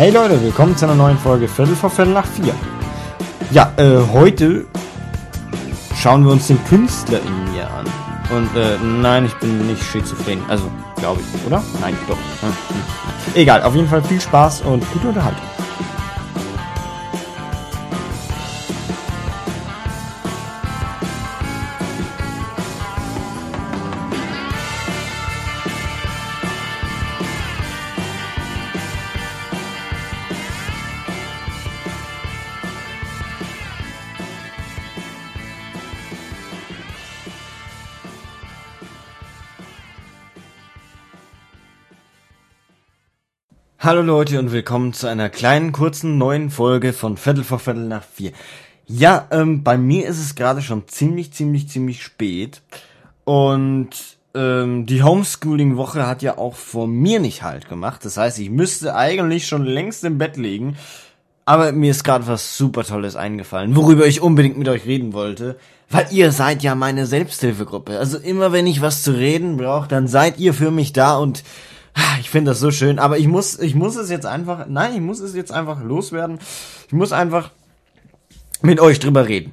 Hey 0.00 0.08
Leute, 0.08 0.42
willkommen 0.42 0.74
zu 0.74 0.86
einer 0.86 0.94
neuen 0.94 1.18
Folge 1.18 1.46
Viertel 1.46 1.76
vor 1.76 1.90
Viertel 1.90 2.14
nach 2.14 2.24
vier. 2.24 2.54
Ja, 3.50 3.70
äh, 3.76 3.98
heute 4.14 4.64
schauen 5.94 6.24
wir 6.24 6.32
uns 6.32 6.46
den 6.46 6.58
Künstler 6.64 7.20
in 7.20 7.52
mir 7.52 7.68
an. 7.70 7.84
Und 8.34 8.56
äh, 8.56 8.78
nein, 8.82 9.26
ich 9.26 9.34
bin 9.34 9.66
nicht 9.66 9.82
schizophren. 9.82 10.40
Also, 10.48 10.70
glaube 10.96 11.20
ich, 11.20 11.46
oder? 11.46 11.62
Nein, 11.82 11.94
doch. 12.08 12.16
Hm, 12.16 12.48
hm. 12.48 13.34
Egal, 13.34 13.62
auf 13.62 13.74
jeden 13.74 13.88
Fall 13.88 14.02
viel 14.02 14.22
Spaß 14.22 14.62
und 14.62 14.90
gute 14.90 15.08
Unterhaltung. 15.08 15.44
Hallo 43.82 44.02
Leute 44.02 44.38
und 44.38 44.52
willkommen 44.52 44.92
zu 44.92 45.06
einer 45.06 45.30
kleinen, 45.30 45.72
kurzen, 45.72 46.18
neuen 46.18 46.50
Folge 46.50 46.92
von 46.92 47.16
Viertel 47.16 47.44
vor 47.44 47.58
Viertel 47.58 47.88
nach 47.88 48.04
vier. 48.04 48.32
Ja, 48.86 49.26
ähm, 49.30 49.62
bei 49.62 49.78
mir 49.78 50.06
ist 50.06 50.18
es 50.18 50.34
gerade 50.34 50.60
schon 50.60 50.86
ziemlich, 50.86 51.32
ziemlich, 51.32 51.66
ziemlich 51.70 52.02
spät. 52.02 52.60
Und 53.24 53.88
ähm, 54.34 54.84
die 54.84 55.02
Homeschooling-Woche 55.02 56.06
hat 56.06 56.20
ja 56.20 56.36
auch 56.36 56.56
vor 56.56 56.86
mir 56.86 57.20
nicht 57.20 57.42
halt 57.42 57.70
gemacht. 57.70 58.04
Das 58.04 58.18
heißt, 58.18 58.38
ich 58.40 58.50
müsste 58.50 58.94
eigentlich 58.96 59.46
schon 59.46 59.64
längst 59.64 60.04
im 60.04 60.18
Bett 60.18 60.36
liegen. 60.36 60.76
Aber 61.46 61.72
mir 61.72 61.92
ist 61.92 62.04
gerade 62.04 62.26
was 62.26 62.58
super 62.58 62.84
Tolles 62.84 63.16
eingefallen, 63.16 63.74
worüber 63.76 64.06
ich 64.06 64.20
unbedingt 64.20 64.58
mit 64.58 64.68
euch 64.68 64.84
reden 64.84 65.14
wollte. 65.14 65.56
Weil 65.88 66.06
ihr 66.10 66.32
seid 66.32 66.62
ja 66.62 66.74
meine 66.74 67.06
Selbsthilfegruppe. 67.06 67.98
Also 67.98 68.18
immer 68.18 68.52
wenn 68.52 68.66
ich 68.66 68.82
was 68.82 69.02
zu 69.02 69.12
reden 69.12 69.56
brauche, 69.56 69.88
dann 69.88 70.06
seid 70.06 70.38
ihr 70.38 70.52
für 70.52 70.70
mich 70.70 70.92
da 70.92 71.16
und 71.16 71.44
ich 72.20 72.30
finde 72.30 72.52
das 72.52 72.60
so 72.60 72.70
schön, 72.70 72.98
aber 72.98 73.18
ich 73.18 73.26
muss, 73.26 73.58
ich 73.58 73.74
muss 73.74 73.96
es 73.96 74.10
jetzt 74.10 74.26
einfach, 74.26 74.66
nein, 74.68 74.94
ich 74.94 75.00
muss 75.00 75.20
es 75.20 75.34
jetzt 75.34 75.52
einfach 75.52 75.82
loswerden. 75.82 76.38
Ich 76.86 76.92
muss 76.92 77.12
einfach 77.12 77.50
mit 78.62 78.80
euch 78.80 78.98
drüber 78.98 79.26
reden. 79.26 79.52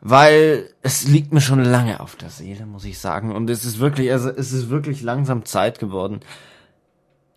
Weil 0.00 0.70
es 0.82 1.08
liegt 1.08 1.32
mir 1.32 1.40
schon 1.40 1.64
lange 1.64 2.00
auf 2.00 2.14
der 2.16 2.30
Seele, 2.30 2.64
muss 2.64 2.84
ich 2.84 2.98
sagen. 2.98 3.34
Und 3.34 3.50
es 3.50 3.64
ist 3.64 3.80
wirklich, 3.80 4.12
also 4.12 4.30
es 4.30 4.52
ist 4.52 4.70
wirklich 4.70 5.02
langsam 5.02 5.44
Zeit 5.44 5.78
geworden. 5.78 6.20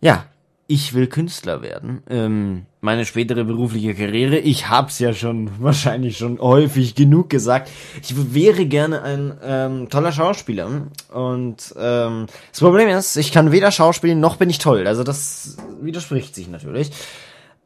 Ja, 0.00 0.26
ich 0.70 0.94
will 0.94 1.08
Künstler 1.08 1.62
werden. 1.62 2.04
Ähm, 2.08 2.66
meine 2.80 3.04
spätere 3.04 3.42
berufliche 3.42 3.92
Karriere, 3.92 4.38
ich 4.38 4.68
hab's 4.68 5.00
ja 5.00 5.12
schon 5.12 5.50
wahrscheinlich 5.58 6.16
schon 6.16 6.38
häufig 6.38 6.94
genug 6.94 7.28
gesagt. 7.28 7.68
Ich 8.00 8.14
wäre 8.32 8.66
gerne 8.66 9.02
ein 9.02 9.36
ähm, 9.42 9.88
toller 9.88 10.12
Schauspieler. 10.12 10.86
Und 11.12 11.74
ähm, 11.76 12.26
das 12.52 12.60
Problem 12.60 12.88
ist, 12.88 13.16
ich 13.16 13.32
kann 13.32 13.50
weder 13.50 13.72
schauspielen 13.72 14.20
noch 14.20 14.36
bin 14.36 14.48
ich 14.48 14.58
toll. 14.58 14.86
Also 14.86 15.02
das 15.02 15.56
widerspricht 15.80 16.36
sich 16.36 16.48
natürlich. 16.48 16.92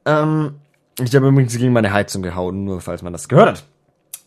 Ähm, 0.06 0.54
ich 0.98 1.14
habe 1.14 1.28
übrigens 1.28 1.58
gegen 1.58 1.74
meine 1.74 1.92
Heizung 1.92 2.22
gehauen, 2.22 2.64
nur 2.64 2.80
falls 2.80 3.02
man 3.02 3.12
das 3.12 3.28
gehört 3.28 3.48
hat. 3.48 3.64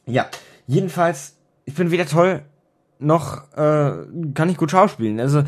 Ja, 0.05 0.27
jedenfalls, 0.67 1.35
ich 1.65 1.73
bin 1.73 1.89
weder 1.89 2.05
toll 2.05 2.43
noch 2.99 3.43
äh, 3.55 3.91
kann 4.35 4.49
ich 4.49 4.57
gut 4.57 4.69
schauspielen. 4.69 5.19
Also 5.19 5.43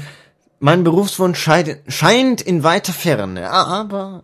mein 0.60 0.84
Berufswunsch 0.84 1.40
scheint 1.40 2.42
in 2.42 2.64
weiter 2.64 2.94
Ferne, 2.94 3.50
aber 3.50 4.24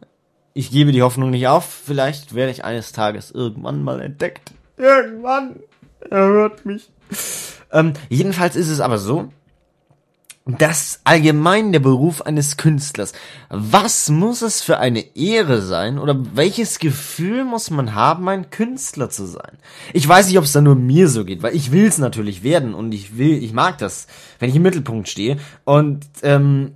ich 0.54 0.72
gebe 0.72 0.92
die 0.92 1.02
Hoffnung 1.02 1.32
nicht 1.32 1.48
auf. 1.48 1.66
Vielleicht 1.66 2.36
werde 2.36 2.52
ich 2.52 2.64
eines 2.64 2.92
Tages 2.92 3.32
irgendwann 3.32 3.84
mal 3.84 4.02
entdeckt. 4.02 4.52
Irgendwann. 4.78 5.60
Er 6.10 6.26
hört 6.26 6.66
mich. 6.66 6.90
Ähm, 7.72 7.94
jedenfalls 8.10 8.56
ist 8.56 8.70
es 8.70 8.80
aber 8.80 8.98
so, 8.98 9.32
dass 10.46 11.02
allgemein 11.04 11.72
der 11.72 11.80
Beruf 11.80 12.22
eines 12.22 12.56
Künstlers, 12.56 13.14
was 13.50 14.10
muss 14.10 14.44
es 14.44 14.62
für 14.62 14.78
eine 14.78 15.16
Ehre 15.16 15.62
sein 15.62 15.98
oder 15.98 16.16
welches 16.36 16.78
Gefühl 16.78 17.44
muss 17.44 17.72
man 17.72 17.96
haben, 17.96 18.30
ein 18.30 18.52
Künstler 18.52 19.10
zu 19.10 19.26
sein? 19.26 19.58
Ich 19.92 20.08
weiß 20.08 20.28
nicht, 20.28 20.38
ob 20.38 20.44
es 20.44 20.52
da 20.52 20.62
nur 20.62 20.76
mir 20.76 21.08
so 21.08 21.26
geht, 21.26 21.42
weil 21.42 21.56
ich 21.56 21.72
will 21.72 21.88
es 21.88 21.98
natürlich 21.98 22.44
werden 22.44 22.76
und 22.76 22.94
ich 22.94 23.18
will, 23.18 23.44
ich 23.44 23.54
mag 23.54 23.80
das, 23.80 24.06
wenn 24.38 24.50
ich 24.50 24.56
im 24.56 24.62
Mittelpunkt 24.62 25.10
stehe 25.10 25.38
und 25.64 26.06
ähm, 26.22 26.76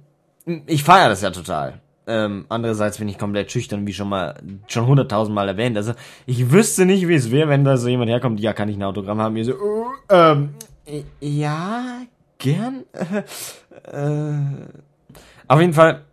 ich 0.66 0.84
feiere 0.84 1.10
das 1.10 1.22
ja 1.22 1.30
total. 1.30 1.80
Ähm, 2.08 2.46
andererseits 2.50 2.98
bin 2.98 3.08
ich 3.08 3.20
komplett 3.20 3.52
schüchtern, 3.52 3.86
wie 3.86 3.94
schon 3.94 4.10
mal 4.10 4.42
schon 4.66 4.88
hunderttausendmal 4.88 5.48
erwähnt. 5.48 5.78
Also 5.78 5.94
ich 6.26 6.52
wüsste 6.52 6.88
nicht, 6.88 7.08
wie 7.08 7.14
es 7.14 7.30
wäre, 7.30 7.50
wenn 7.50 7.64
da 7.64 7.78
so 7.78 7.88
jemand 7.88 8.10
herkommt, 8.10 8.40
ja, 8.40 8.54
kann 8.54 8.68
ich 8.68 8.78
ein 8.78 8.84
Autogramm 8.84 9.22
haben? 9.22 9.34
Mir 9.34 9.46
so, 9.46 9.54
uh, 9.54 9.86
ähm, 10.10 10.50
ja, 11.20 12.02
gern. 12.40 12.86
Äh, 13.86 14.34
auf 15.48 15.62
jeden 15.62 15.74
Fall 15.74 16.04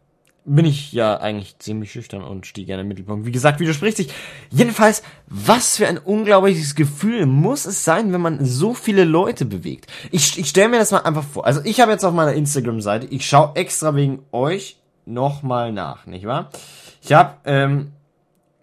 bin 0.46 0.64
ich 0.64 0.92
ja 0.92 1.16
eigentlich 1.16 1.58
ziemlich 1.58 1.90
schüchtern 1.90 2.22
und 2.22 2.46
stehe 2.46 2.66
gerne 2.66 2.82
im 2.82 2.88
Mittelpunkt. 2.88 3.26
Wie 3.26 3.32
gesagt, 3.32 3.58
widerspricht 3.58 3.96
sich. 3.96 4.12
Jedenfalls, 4.50 5.02
was 5.26 5.76
für 5.76 5.88
ein 5.88 5.98
unglaubliches 5.98 6.76
Gefühl 6.76 7.26
muss 7.26 7.66
es 7.66 7.84
sein, 7.84 8.12
wenn 8.12 8.20
man 8.20 8.44
so 8.44 8.72
viele 8.72 9.04
Leute 9.04 9.44
bewegt. 9.44 9.90
Ich, 10.12 10.38
ich 10.38 10.48
stelle 10.48 10.68
mir 10.68 10.78
das 10.78 10.92
mal 10.92 11.00
einfach 11.00 11.24
vor. 11.24 11.44
Also 11.44 11.60
ich 11.64 11.80
habe 11.80 11.90
jetzt 11.90 12.04
auf 12.04 12.14
meiner 12.14 12.32
Instagram-Seite, 12.34 13.06
ich 13.10 13.26
schaue 13.26 13.52
extra 13.56 13.94
wegen 13.96 14.20
euch 14.30 14.78
nochmal 15.04 15.72
nach, 15.72 16.06
nicht 16.06 16.26
wahr? 16.26 16.50
Ich 17.02 17.12
habe 17.12 17.34
ähm, 17.44 17.92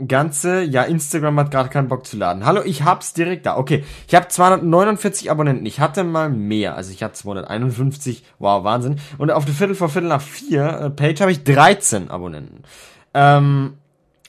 ganze, 0.07 0.63
ja, 0.63 0.83
Instagram 0.83 1.39
hat 1.39 1.51
gerade 1.51 1.69
keinen 1.69 1.87
Bock 1.87 2.05
zu 2.05 2.17
laden. 2.17 2.45
Hallo, 2.45 2.61
ich 2.63 2.83
hab's 2.83 3.13
direkt 3.13 3.45
da. 3.45 3.57
Okay, 3.57 3.83
ich 4.07 4.15
habe 4.15 4.27
249 4.27 5.31
Abonnenten. 5.31 5.65
Ich 5.65 5.79
hatte 5.79 6.03
mal 6.03 6.29
mehr. 6.29 6.75
Also 6.75 6.91
ich 6.91 7.03
hatte 7.03 7.15
251. 7.15 8.23
Wow, 8.39 8.63
Wahnsinn. 8.63 8.99
Und 9.17 9.31
auf 9.31 9.45
der 9.45 9.53
Viertel 9.53 9.75
vor 9.75 9.89
Viertel 9.89 10.09
nach 10.09 10.21
vier 10.21 10.65
äh, 10.65 10.89
Page 10.89 11.21
habe 11.21 11.31
ich 11.31 11.43
13 11.43 12.09
Abonnenten. 12.09 12.63
Ähm, 13.13 13.73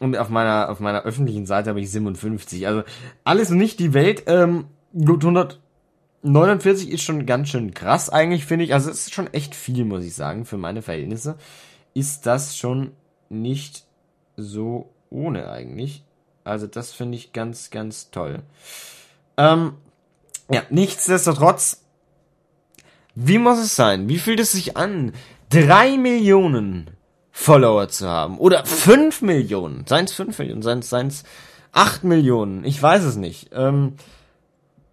und 0.01 0.17
auf 0.17 0.29
meiner, 0.29 0.71
auf 0.71 0.81
meiner 0.81 1.03
öffentlichen 1.03 1.47
Seite 1.47 1.71
habe 1.71 1.81
ich 1.81 1.91
57. 1.91 2.67
Also 2.67 2.83
alles 3.25 3.51
nicht 3.51 3.79
die 3.79 3.95
Welt. 3.95 4.25
Ähm, 4.27 4.67
gut, 4.93 5.25
149 5.25 6.91
ist 6.91 7.03
schon 7.03 7.27
ganz 7.27 7.49
schön 7.49 7.75
krass 7.75 8.11
eigentlich, 8.11 8.45
finde 8.45 8.65
ich. 8.65 8.75
Also 8.75 8.91
es 8.91 9.03
ist 9.03 9.15
schon 9.15 9.33
echt 9.33 9.55
viel, 9.55 9.85
muss 9.85 10.05
ich 10.05 10.15
sagen. 10.15 10.45
Für 10.45 10.59
meine 10.59 10.83
Verhältnisse 10.83 11.37
ist 11.95 12.27
das 12.27 12.57
schon 12.57 12.93
nicht 13.29 13.85
so 14.37 14.94
ohne 15.15 15.49
eigentlich. 15.49 16.03
Also 16.45 16.67
das 16.67 16.93
finde 16.93 17.17
ich 17.17 17.33
ganz, 17.33 17.71
ganz 17.71 18.11
toll. 18.11 18.43
Ähm, 19.37 19.75
ja, 20.51 20.63
nichtsdestotrotz, 20.69 21.83
wie 23.15 23.39
muss 23.39 23.59
es 23.59 23.77
sein? 23.77 24.09
Wie 24.09 24.19
fühlt 24.19 24.41
es 24.41 24.53
sich 24.53 24.77
an, 24.77 25.13
drei 25.49 25.97
Millionen 25.97 26.91
Follower 27.31 27.89
zu 27.89 28.09
haben? 28.09 28.39
Oder 28.39 28.67
fünf 28.67 29.23
Millionen? 29.23 29.87
Seien 29.87 30.05
es 30.05 30.13
fünf 30.13 30.39
Millionen? 30.39 30.63
Seien 30.63 31.07
es 31.09 31.25
acht 31.73 32.05
Millionen? 32.05 32.65
Ich 32.65 32.83
weiß 32.83 33.05
es 33.05 33.17
nicht. 33.17 33.51
Ähm, 33.53 33.95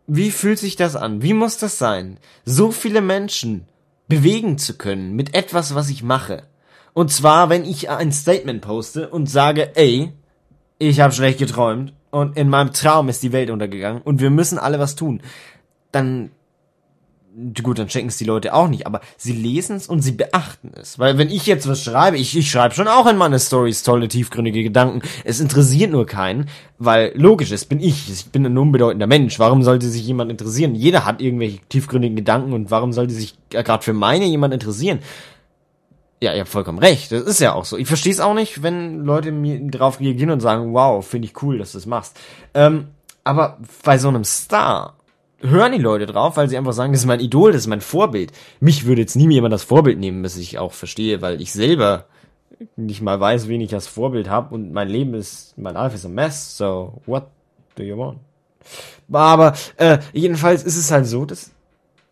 wie 0.08 0.32
fühlt 0.32 0.60
sich 0.60 0.76
das 0.76 0.96
an? 0.96 1.22
Wie 1.22 1.34
muss 1.34 1.58
das 1.58 1.78
sein? 1.78 2.18
So 2.46 2.72
viele 2.72 3.02
Menschen 3.02 3.66
bewegen 4.08 4.58
zu 4.58 4.78
können 4.78 5.16
mit 5.16 5.36
etwas, 5.36 5.76
was 5.76 5.90
ich 5.90 6.04
mache. 6.04 6.44
Und 6.94 7.12
zwar, 7.12 7.50
wenn 7.50 7.64
ich 7.64 7.90
ein 7.90 8.12
Statement 8.12 8.62
poste 8.62 9.10
und 9.10 9.28
sage, 9.28 9.76
ey, 9.76 10.12
ich 10.82 11.00
habe 11.00 11.14
schlecht 11.14 11.40
geträumt 11.40 11.94
und 12.10 12.38
in 12.38 12.50
meinem 12.50 12.74
Traum 12.74 13.08
ist 13.10 13.22
die 13.24 13.32
Welt 13.32 13.50
untergegangen 13.50 14.02
und 14.02 14.20
wir 14.20 14.30
müssen 14.30 14.58
alle 14.58 14.80
was 14.80 14.96
tun, 14.96 15.22
dann 15.92 16.32
gut, 17.64 17.80
dann 17.80 17.88
checken 17.88 18.10
es 18.10 18.18
die 18.18 18.26
Leute 18.26 18.54
auch 18.54 18.68
nicht, 18.68 18.86
aber 18.86 19.00
sie 19.16 19.32
lesen 19.32 19.78
es 19.78 19.88
und 19.88 20.02
sie 20.02 20.12
beachten 20.12 20.72
es. 20.76 21.00
Weil 21.00 21.18
wenn 21.18 21.30
ich 21.30 21.46
jetzt 21.46 21.68
was 21.68 21.82
schreibe, 21.82 22.18
ich, 22.18 22.36
ich 22.36 22.52
schreibe 22.52 22.76
schon 22.76 22.90
auch 22.90 23.08
in 23.08 23.16
meine 23.16 23.40
Stories 23.40 23.84
tolle, 23.84 24.10
tiefgründige 24.10 24.64
Gedanken. 24.64 25.02
Es 25.24 25.40
interessiert 25.40 25.92
nur 25.92 26.06
keinen, 26.06 26.50
weil 26.78 27.14
logisch, 27.16 27.52
es 27.52 27.64
bin 27.64 27.80
ich. 27.80 28.12
Ich 28.12 28.26
bin 28.26 28.46
ein 28.46 28.58
unbedeutender 28.58 29.08
Mensch. 29.08 29.40
Warum 29.40 29.64
sollte 29.64 29.88
sich 29.88 30.06
jemand 30.06 30.30
interessieren? 30.30 30.76
Jeder 30.76 31.06
hat 31.06 31.22
irgendwelche 31.22 31.60
tiefgründigen 31.70 32.18
Gedanken 32.18 32.52
und 32.52 32.70
warum 32.70 32.92
sollte 32.92 33.14
sich 33.14 33.36
gerade 33.50 33.84
für 33.84 33.94
meine 33.94 34.26
jemand 34.26 34.54
interessieren? 34.54 35.00
Ja, 36.24 36.34
ihr 36.34 36.42
habt 36.42 36.50
vollkommen 36.50 36.78
recht. 36.78 37.12
Das 37.12 37.24
ist 37.24 37.40
ja 37.40 37.54
auch 37.54 37.66
so. 37.66 37.78
Ich 37.78 37.88
verstehe 37.88 38.12
es 38.12 38.20
auch 38.20 38.36
nicht, 38.36 38.62
wenn 38.62 39.04
Leute 39.04 39.32
mir 39.32 39.60
drauf 39.72 40.00
reagieren 40.00 40.30
und 40.30 40.40
sagen, 40.40 40.74
wow, 40.74 41.06
finde 41.06 41.28
ich 41.28 41.42
cool, 41.42 41.58
dass 41.58 41.72
du 41.72 41.80
das 41.80 41.88
machst. 41.88 42.18
Ähm, 42.54 42.90
aber 43.24 43.58
bei 43.84 43.98
so 43.98 44.08
einem 44.08 44.24
Star 44.24 44.98
hören 45.40 45.72
die 45.72 45.80
Leute 45.80 46.06
drauf, 46.06 46.38
weil 46.38 46.48
sie 46.48 46.58
einfach 46.58 46.74
sagen, 46.74 46.94
das 46.94 47.02
ist 47.02 47.08
mein 47.08 47.20
Idol, 47.20 47.52
das 47.52 47.62
ist 47.62 47.68
mein 47.68 47.82
Vorbild. 47.82 48.32
Mich 48.60 48.86
würde 48.86 49.02
jetzt 49.02 49.16
nie 49.16 49.26
mehr 49.26 49.36
jemand 49.36 49.54
das 49.54 49.64
Vorbild 49.64 49.98
nehmen, 49.98 50.24
was 50.24 50.38
ich 50.38 50.60
auch 50.60 50.74
verstehe, 50.74 51.24
weil 51.24 51.42
ich 51.42 51.52
selber 51.52 52.06
nicht 52.76 53.02
mal 53.02 53.20
weiß, 53.20 53.48
wen 53.48 53.62
ich 53.62 53.74
als 53.74 53.88
Vorbild 53.88 54.30
habe 54.30 54.54
und 54.54 54.72
mein 54.72 54.88
Leben 54.88 55.16
ist, 55.16 55.58
mein 55.58 55.74
Life 55.74 55.96
is 55.96 56.06
a 56.06 56.10
mess, 56.10 56.56
so 56.56 57.02
what 57.08 57.26
do 57.76 57.84
you 57.84 57.98
want? 57.98 58.20
Aber 59.12 59.54
äh, 59.78 59.98
jedenfalls 60.14 60.64
ist 60.64 60.78
es 60.78 60.92
halt 60.92 61.08
so, 61.08 61.26
dass 61.26 61.52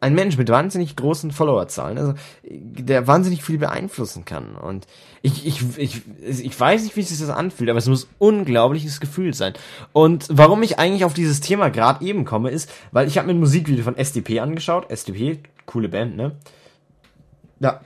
ein 0.02 0.16
Mensch 0.16 0.38
mit 0.38 0.50
wahnsinnig 0.50 0.96
großen 0.96 1.32
Followerzahlen, 1.32 1.98
also 1.98 2.14
der 2.44 3.08
wahnsinnig 3.08 3.44
viel 3.44 3.58
beeinflussen 3.58 4.24
kann. 4.24 4.56
Und 4.56 4.88
ich, 5.22 5.46
ich, 5.46 5.78
ich, 5.78 6.02
ich 6.22 6.60
weiß 6.60 6.84
nicht, 6.84 6.96
wie 6.96 7.02
sich 7.02 7.20
das 7.20 7.30
anfühlt, 7.30 7.70
aber 7.70 7.80
es 7.80 7.88
muss 7.88 8.08
unglaubliches 8.18 9.02
Gefühl 9.02 9.34
sein. 9.34 9.54
Und 9.92 10.28
warum 10.32 10.64
ich 10.64 10.80
eigentlich 10.80 11.04
auf 11.04 11.14
dieses 11.14 11.42
Thema 11.42 11.70
gerade 11.70 12.06
eben 12.06 12.24
komme, 12.24 12.50
ist, 12.50 12.72
weil 12.92 13.08
ich 13.08 13.18
habe 13.18 13.28
mir 13.28 13.34
ein 13.34 13.40
Musikvideo 13.40 13.84
von 13.84 13.98
SDP 13.98 14.40
angeschaut. 14.40 14.90
SDP, 14.90 15.40
coole 15.66 15.90
Band, 15.90 16.16
ne? 16.16 16.38
Ja. 17.60 17.82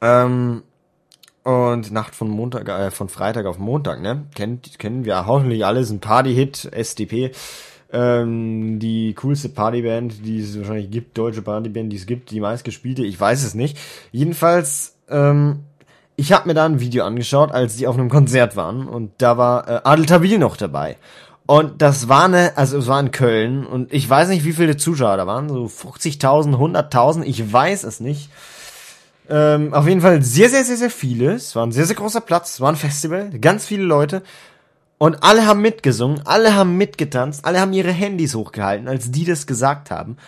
Ähm, 0.00 0.64
und 1.44 1.92
Nacht 1.92 2.16
von 2.16 2.28
Montag, 2.28 2.68
äh, 2.68 2.90
von 2.90 3.08
Freitag 3.08 3.46
auf 3.46 3.58
Montag, 3.58 4.02
ne? 4.02 4.26
Kennt, 4.34 4.80
kennen 4.80 5.04
wir 5.04 5.26
hoffentlich 5.26 5.64
alles, 5.64 5.90
ein 5.90 6.00
Party-Hit, 6.00 6.70
SDP. 6.72 7.30
Ähm, 7.92 8.78
die 8.78 9.14
coolste 9.14 9.48
Partyband, 9.48 10.24
die 10.24 10.40
es 10.40 10.56
wahrscheinlich 10.56 10.90
gibt, 10.90 11.18
deutsche 11.18 11.42
Partyband, 11.42 11.92
die 11.92 11.96
es 11.96 12.06
gibt, 12.06 12.30
die 12.30 12.40
meistgespielte, 12.40 13.04
ich 13.04 13.18
weiß 13.18 13.42
es 13.42 13.54
nicht. 13.54 13.78
Jedenfalls, 14.12 14.96
ähm, 15.08 15.60
ich 16.14 16.32
habe 16.32 16.46
mir 16.46 16.54
da 16.54 16.66
ein 16.66 16.78
Video 16.78 17.04
angeschaut, 17.04 17.50
als 17.50 17.76
die 17.76 17.88
auf 17.88 17.98
einem 17.98 18.08
Konzert 18.08 18.54
waren 18.54 18.86
und 18.86 19.10
da 19.18 19.38
war 19.38 19.68
äh, 19.68 19.80
Adel 19.84 20.06
Tawil 20.06 20.38
noch 20.38 20.56
dabei. 20.56 20.98
Und 21.46 21.82
das 21.82 22.08
war 22.08 22.26
eine, 22.26 22.56
also 22.56 22.78
es 22.78 22.86
war 22.86 23.00
in 23.00 23.10
Köln 23.10 23.66
und 23.66 23.92
ich 23.92 24.08
weiß 24.08 24.28
nicht, 24.28 24.44
wie 24.44 24.52
viele 24.52 24.76
Zuschauer 24.76 25.16
da 25.16 25.26
waren, 25.26 25.48
so 25.48 25.64
50.000, 25.64 26.54
100.000, 26.54 27.24
ich 27.24 27.52
weiß 27.52 27.82
es 27.82 27.98
nicht. 27.98 28.30
Ähm, 29.28 29.74
auf 29.74 29.88
jeden 29.88 30.00
Fall 30.00 30.22
sehr, 30.22 30.48
sehr, 30.48 30.64
sehr, 30.64 30.76
sehr 30.76 30.90
viele. 30.90 31.32
Es 31.32 31.56
war 31.56 31.66
ein 31.66 31.72
sehr, 31.72 31.86
sehr 31.86 31.96
großer 31.96 32.20
Platz, 32.20 32.54
es 32.54 32.60
war 32.60 32.68
ein 32.68 32.76
Festival, 32.76 33.30
ganz 33.40 33.66
viele 33.66 33.82
Leute. 33.82 34.22
Und 35.02 35.22
alle 35.22 35.46
haben 35.46 35.62
mitgesungen, 35.62 36.20
alle 36.26 36.54
haben 36.54 36.76
mitgetanzt, 36.76 37.46
alle 37.46 37.58
haben 37.58 37.72
ihre 37.72 37.90
Handys 37.90 38.34
hochgehalten, 38.34 38.86
als 38.86 39.10
die 39.10 39.24
das 39.24 39.46
gesagt 39.46 39.90
haben. 39.90 40.18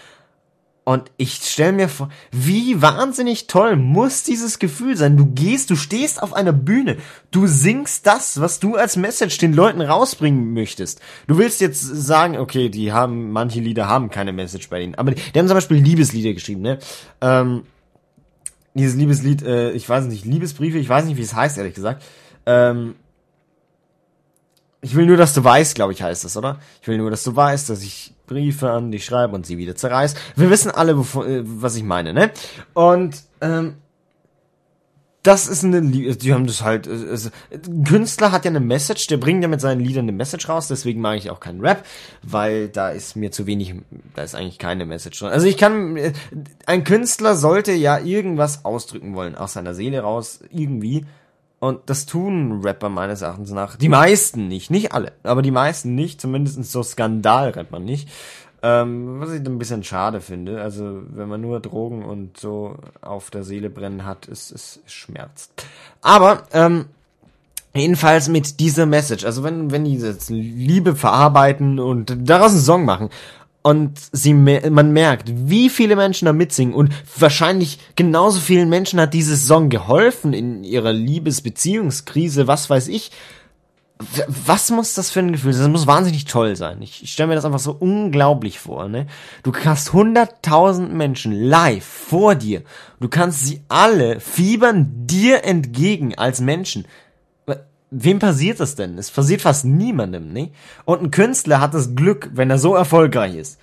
Und 0.85 1.11
ich 1.19 1.41
stell 1.43 1.73
mir 1.73 1.91
vor, 1.91 2.09
wie 2.31 2.81
wahnsinnig 2.81 3.49
toll 3.49 3.77
muss 3.77 4.23
dieses 4.23 4.59
Gefühl 4.59 4.97
sein. 4.97 5.19
Du 5.19 5.27
gehst, 5.27 5.69
du 5.69 5.77
stehst 5.77 6.23
auf 6.23 6.33
einer 6.33 6.55
Bühne, 6.55 6.97
du 7.31 7.47
singst 7.47 8.07
das, 8.07 8.41
was 8.41 8.61
du 8.61 8.77
als 8.77 8.97
Message 8.97 9.37
den 9.37 9.53
Leuten 9.53 9.83
rausbringen 9.83 10.55
möchtest. 10.55 11.03
Du 11.27 11.37
willst 11.37 11.61
jetzt 11.61 11.83
sagen, 11.83 12.39
okay, 12.39 12.71
die 12.71 12.93
haben, 12.93 13.31
manche 13.31 13.61
Lieder 13.61 13.89
haben 13.89 14.09
keine 14.09 14.33
Message 14.33 14.71
bei 14.71 14.81
ihnen, 14.81 14.95
aber 14.95 15.11
die, 15.11 15.21
die 15.21 15.39
haben 15.39 15.49
zum 15.49 15.57
Beispiel 15.59 15.77
Liebeslieder 15.77 16.33
geschrieben, 16.33 16.63
ne? 16.63 16.79
Ähm, 17.21 17.65
dieses 18.73 18.95
Liebeslied, 18.97 19.43
äh, 19.43 19.73
ich 19.73 19.87
weiß 19.87 20.07
nicht, 20.07 20.25
Liebesbriefe, 20.25 20.79
ich 20.79 20.89
weiß 20.89 21.05
nicht, 21.05 21.19
wie 21.19 21.23
es 21.23 21.35
heißt, 21.35 21.59
ehrlich 21.59 21.75
gesagt. 21.75 22.03
Ähm, 22.47 22.95
ich 24.83 24.97
will 24.97 25.07
nur, 25.07 25.17
dass 25.17 25.33
du 25.33 25.43
weißt, 25.43 25.77
glaube 25.77 25.93
ich, 25.93 26.03
heißt 26.03 26.25
es, 26.25 26.37
oder? 26.37 26.59
Ich 26.83 26.89
will 26.89 26.99
nur, 26.99 27.11
dass 27.11 27.23
du 27.23 27.35
weißt, 27.35 27.71
dass 27.71 27.83
ich 27.83 28.15
Briefe 28.27 28.71
an 28.71 28.91
dich 28.91 29.05
schreibe 29.05 29.35
und 29.35 29.47
sie 29.47 29.57
wieder 29.57 29.77
zerreiß. 29.77 30.15
Wir 30.37 30.51
wissen 30.51 30.71
alle, 30.71 30.99
wovon, 30.99 31.27
äh, 31.27 31.43
was 31.45 31.77
ich 31.77 31.85
meine, 31.85 32.13
ne? 32.13 32.33
Und 32.75 33.23
ähm, 33.41 33.77
das 35.23 35.47
ist 35.47 35.63
eine, 35.63 35.83
die 35.83 36.35
haben 36.35 36.49
das 36.49 36.63
halt, 36.63 36.89
also, 36.89 37.31
ein 37.53 37.85
Künstler 37.85 38.33
hat 38.33 38.45
ja 38.45 38.51
eine 38.51 38.59
Message, 38.59 39.07
der 39.07 39.19
bringt 39.19 39.43
ja 39.43 39.49
mit 39.49 39.61
seinen 39.61 39.81
Liedern 39.81 40.07
eine 40.07 40.13
Message 40.13 40.49
raus, 40.49 40.67
deswegen 40.67 41.01
mag 41.01 41.17
ich 41.17 41.31
auch 41.31 41.39
keinen 41.39 41.61
Rap, 41.61 41.87
weil 42.23 42.69
da 42.69 42.91
ist 42.91 43.15
mir 43.15 43.31
zu 43.31 43.47
wenig, 43.47 43.73
da 44.17 44.23
ist 44.23 44.35
eigentlich 44.35 44.59
keine 44.59 44.85
Message 44.85 45.21
drin. 45.21 45.29
Also 45.29 45.47
ich 45.47 45.57
kann, 45.57 45.97
ein 46.67 46.83
Künstler 46.83 47.37
sollte 47.37 47.71
ja 47.71 48.01
irgendwas 48.01 48.65
ausdrücken 48.65 49.15
wollen, 49.15 49.37
aus 49.37 49.53
seiner 49.53 49.75
Seele 49.75 50.01
raus, 50.01 50.41
irgendwie, 50.51 51.07
und 51.63 51.79
das 51.87 52.07
tun 52.07 52.63
Rapper 52.65 52.89
meines 52.89 53.23
Erachtens 53.23 53.53
nach. 53.53 53.77
Die 53.77 53.89
meisten 53.89 54.49
nicht, 54.49 54.73
nicht 54.73 54.93
alle, 54.93 55.13
aber 55.23 55.43
die 55.43 55.53
meisten 55.53 55.95
nicht, 55.95 56.21
zumindest 56.21 56.65
so 56.65 56.83
Skandalrapper 56.83 57.79
nicht. 57.79 58.09
Ähm, 58.65 59.21
was 59.21 59.31
ich 59.31 59.47
ein 59.47 59.59
bisschen 59.59 59.85
schade 59.85 60.21
finde. 60.21 60.61
Also, 60.61 61.03
wenn 61.11 61.29
man 61.29 61.41
nur 61.41 61.61
Drogen 61.61 62.05
und 62.05 62.37
so 62.37 62.75
auf 63.01 63.31
der 63.31 63.45
Seele 63.45 63.71
brennen 63.71 64.05
hat, 64.05 64.27
ist 64.27 64.51
es 64.51 64.81
schmerzt. 64.87 65.53
Aber, 66.01 66.43
ähm, 66.53 66.87
Jedenfalls 67.75 68.29
mit 68.29 68.61
dieser 68.61 68.85
Message, 68.85 69.25
also 69.25 69.45
wenn, 69.45 69.71
wenn 69.71 69.87
die 69.87 69.97
jetzt 69.97 70.29
Liebe 70.29 70.95
verarbeiten 70.95 71.79
und 71.79 72.15
daraus 72.29 72.53
einen 72.53 72.61
Song 72.61 72.85
machen 72.85 73.09
und 73.63 73.99
sie, 74.11 74.35
man 74.35 74.93
merkt, 74.93 75.31
wie 75.33 75.71
viele 75.71 75.95
Menschen 75.95 76.27
da 76.27 76.33
mitsingen 76.33 76.75
und 76.75 76.93
wahrscheinlich 77.17 77.79
genauso 77.95 78.41
vielen 78.41 78.69
Menschen 78.69 79.01
hat 79.01 79.15
dieses 79.15 79.47
Song 79.47 79.69
geholfen 79.69 80.33
in 80.33 80.65
ihrer 80.65 80.93
Liebesbeziehungskrise, 80.93 82.49
was 82.49 82.69
weiß 82.69 82.89
ich. 82.89 83.13
Was 84.27 84.73
muss 84.73 84.95
das 84.95 85.11
für 85.13 85.21
ein 85.21 85.31
Gefühl 85.31 85.53
sein? 85.53 85.63
Das 85.63 85.71
muss 85.71 85.87
wahnsinnig 85.87 86.25
toll 86.25 86.57
sein. 86.57 86.83
Ich, 86.83 87.05
ich 87.05 87.13
stelle 87.13 87.29
mir 87.29 87.35
das 87.37 87.45
einfach 87.45 87.61
so 87.61 87.77
unglaublich 87.79 88.59
vor. 88.59 88.89
Ne? 88.89 89.07
Du 89.45 89.53
hast 89.55 89.93
hunderttausend 89.93 90.93
Menschen 90.93 91.31
live 91.31 91.85
vor 91.85 92.35
dir. 92.35 92.63
Du 92.99 93.09
kannst 93.09 93.47
sie 93.47 93.63
alle 93.69 94.19
fiebern 94.19 95.07
dir 95.07 95.45
entgegen 95.45 96.17
als 96.17 96.41
Menschen 96.41 96.85
wem 97.93 98.19
passiert 98.19 98.59
das 98.59 98.75
denn? 98.75 98.99
Es 98.99 99.11
passiert 99.11 99.43
fast 99.43 99.65
niemandem, 99.65 100.33
ne? 100.33 100.51
Und 100.85 101.03
ein 101.03 101.11
Künstler 101.11 101.61
hat 101.61 101.75
das 101.75 101.95
Glück, 101.95 102.31
wenn 102.33 102.51
er 102.51 102.59
so 102.59 102.75
erfolgreich 102.75 103.37
ist, 103.37 103.59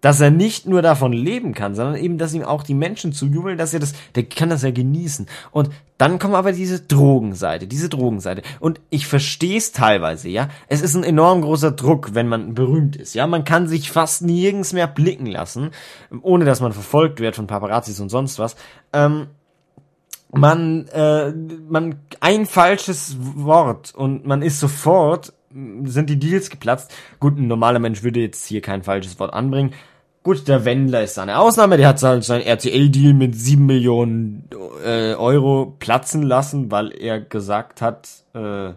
dass 0.00 0.20
er 0.20 0.30
nicht 0.30 0.66
nur 0.66 0.82
davon 0.82 1.12
leben 1.12 1.54
kann, 1.54 1.74
sondern 1.74 1.96
eben, 1.96 2.18
dass 2.18 2.34
ihm 2.34 2.42
auch 2.42 2.62
die 2.62 2.74
Menschen 2.74 3.12
zujubeln, 3.12 3.56
dass 3.56 3.72
er 3.72 3.80
das, 3.80 3.94
der 4.14 4.24
kann 4.24 4.50
das 4.50 4.62
ja 4.62 4.70
genießen. 4.70 5.26
Und 5.50 5.70
dann 5.96 6.18
kommt 6.18 6.34
aber 6.34 6.52
diese 6.52 6.80
Drogenseite, 6.80 7.66
diese 7.66 7.88
Drogenseite. 7.88 8.42
Und 8.60 8.80
ich 8.90 9.06
verstehe 9.06 9.56
es 9.56 9.72
teilweise, 9.72 10.28
ja. 10.28 10.48
Es 10.68 10.82
ist 10.82 10.94
ein 10.94 11.04
enorm 11.04 11.42
großer 11.42 11.70
Druck, 11.70 12.14
wenn 12.14 12.28
man 12.28 12.54
berühmt 12.54 12.96
ist, 12.96 13.14
ja. 13.14 13.26
Man 13.26 13.44
kann 13.44 13.68
sich 13.68 13.90
fast 13.90 14.22
nirgends 14.22 14.72
mehr 14.72 14.88
blicken 14.88 15.26
lassen, 15.26 15.70
ohne 16.20 16.44
dass 16.44 16.60
man 16.60 16.72
verfolgt 16.72 17.20
wird 17.20 17.36
von 17.36 17.46
Paparazzis 17.46 18.00
und 18.00 18.10
sonst 18.10 18.38
was. 18.38 18.56
Ähm, 18.92 19.28
man, 20.36 20.86
äh, 20.88 21.32
man, 21.68 21.96
ein 22.20 22.46
falsches 22.46 23.16
Wort 23.18 23.94
und 23.94 24.26
man 24.26 24.42
ist 24.42 24.60
sofort, 24.60 25.32
sind 25.50 26.10
die 26.10 26.18
Deals 26.18 26.50
geplatzt. 26.50 26.92
Gut, 27.20 27.38
ein 27.38 27.46
normaler 27.46 27.78
Mensch 27.78 28.02
würde 28.02 28.20
jetzt 28.20 28.46
hier 28.46 28.60
kein 28.60 28.82
falsches 28.82 29.18
Wort 29.20 29.32
anbringen. 29.32 29.72
Gut, 30.22 30.48
der 30.48 30.64
Wendler 30.64 31.02
ist 31.02 31.18
eine 31.18 31.38
Ausnahme, 31.38 31.76
der 31.76 31.88
hat 31.88 31.98
seinen 31.98 32.22
RTL-Deal 32.22 33.12
mit 33.12 33.34
sieben 33.34 33.66
Millionen 33.66 34.48
äh, 34.82 35.14
Euro 35.14 35.76
platzen 35.78 36.22
lassen, 36.22 36.70
weil 36.70 36.92
er 36.92 37.20
gesagt 37.20 37.82
hat, 37.82 38.08
äh, 38.32 38.72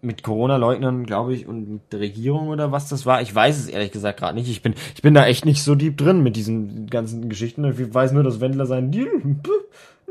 mit 0.00 0.22
Corona-Leugnern, 0.22 1.04
glaube 1.06 1.34
ich, 1.34 1.46
und 1.46 1.68
mit 1.68 1.92
der 1.92 2.00
Regierung 2.00 2.48
oder 2.48 2.70
was 2.70 2.88
das 2.88 3.04
war. 3.04 3.20
Ich 3.20 3.34
weiß 3.34 3.58
es 3.58 3.68
ehrlich 3.68 3.90
gesagt 3.90 4.20
gerade 4.20 4.34
nicht. 4.34 4.48
Ich 4.48 4.62
bin, 4.62 4.74
ich 4.94 5.02
bin 5.02 5.14
da 5.14 5.26
echt 5.26 5.44
nicht 5.44 5.62
so 5.62 5.74
deep 5.74 5.96
drin 5.96 6.22
mit 6.22 6.36
diesen 6.36 6.86
ganzen 6.88 7.28
Geschichten. 7.28 7.64
Ich 7.64 7.94
weiß 7.94 8.12
nur, 8.12 8.22
dass 8.22 8.40
Wendler 8.40 8.66
seinen 8.66 8.92
Deal 8.92 9.08
ein 9.08 9.40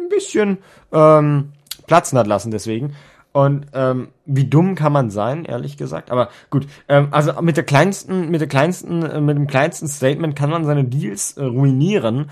bisschen 0.10 0.58
ähm, 0.92 1.54
platzen 1.86 2.18
hat 2.18 2.28
lassen 2.28 2.52
deswegen. 2.52 2.96
Und 3.32 3.68
ähm, 3.74 4.10
wie 4.26 4.46
dumm 4.46 4.76
kann 4.76 4.92
man 4.92 5.10
sein, 5.10 5.46
ehrlich 5.46 5.78
gesagt. 5.78 6.10
Aber 6.12 6.30
gut, 6.50 6.68
ähm, 6.90 7.10
also 7.12 7.40
mit 7.42 7.56
der 7.56 7.64
kleinsten, 7.64 8.30
mit 8.30 8.42
der 8.42 8.48
kleinsten, 8.48 9.04
äh, 9.04 9.22
mit 9.22 9.38
dem 9.38 9.48
kleinsten 9.48 9.88
Statement 9.88 10.36
kann 10.36 10.50
man 10.50 10.66
seine 10.66 10.86
Deals 10.86 11.38
äh, 11.38 11.44
ruinieren. 11.44 12.32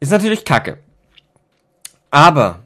Ist 0.00 0.12
natürlich 0.12 0.44
Kacke. 0.44 0.78
Aber 2.10 2.60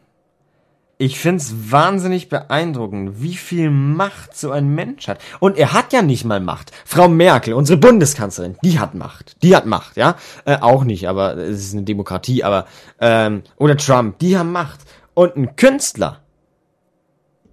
ich 0.97 1.19
find's 1.19 1.55
wahnsinnig 1.71 2.29
beeindruckend, 2.29 3.21
wie 3.21 3.35
viel 3.35 3.71
Macht 3.71 4.37
so 4.37 4.51
ein 4.51 4.75
Mensch 4.75 5.09
hat. 5.09 5.19
Und 5.41 5.57
er 5.59 5.73
hat 5.73 5.93
ja 5.93 6.03
nicht 6.03 6.25
mal 6.25 6.41
Macht. 6.41 6.71
Frau 6.85 7.09
Merkel, 7.09 7.55
unsere 7.55 7.79
Bundeskanzlerin, 7.79 8.57
die 8.63 8.79
hat 8.79 8.95
Macht. 8.95 9.43
Die 9.43 9.57
hat 9.57 9.67
Macht, 9.67 9.97
ja? 9.97 10.17
Äh, 10.45 10.59
auch 10.61 10.85
nicht, 10.85 11.09
aber 11.09 11.37
es 11.37 11.67
ist 11.67 11.73
eine 11.75 11.83
Demokratie, 11.83 12.45
aber 12.45 12.67
ähm, 13.01 13.43
oder 13.57 13.77
Trump, 13.77 14.19
die 14.21 14.39
haben 14.39 14.53
Macht. 14.53 14.81
Und 15.15 15.37
ein 15.37 15.57
Künstler 15.57 16.21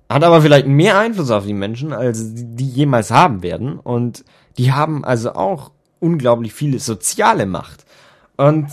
hat 0.10 0.24
aber 0.24 0.42
vielleicht 0.42 0.68
mehr 0.68 1.00
Einfluss 1.00 1.32
auf 1.32 1.46
die 1.46 1.54
Menschen, 1.54 1.94
als 1.94 2.20
die 2.34 2.70
jemals 2.70 3.12
haben 3.12 3.44
werden. 3.44 3.80
Und 3.80 4.24
die 4.58 4.72
haben 4.72 5.04
also 5.04 5.34
auch 5.34 5.72
unglaublich 6.00 6.54
viele 6.54 6.80
soziale 6.80 7.46
Macht. 7.46 7.86
Und 8.38 8.68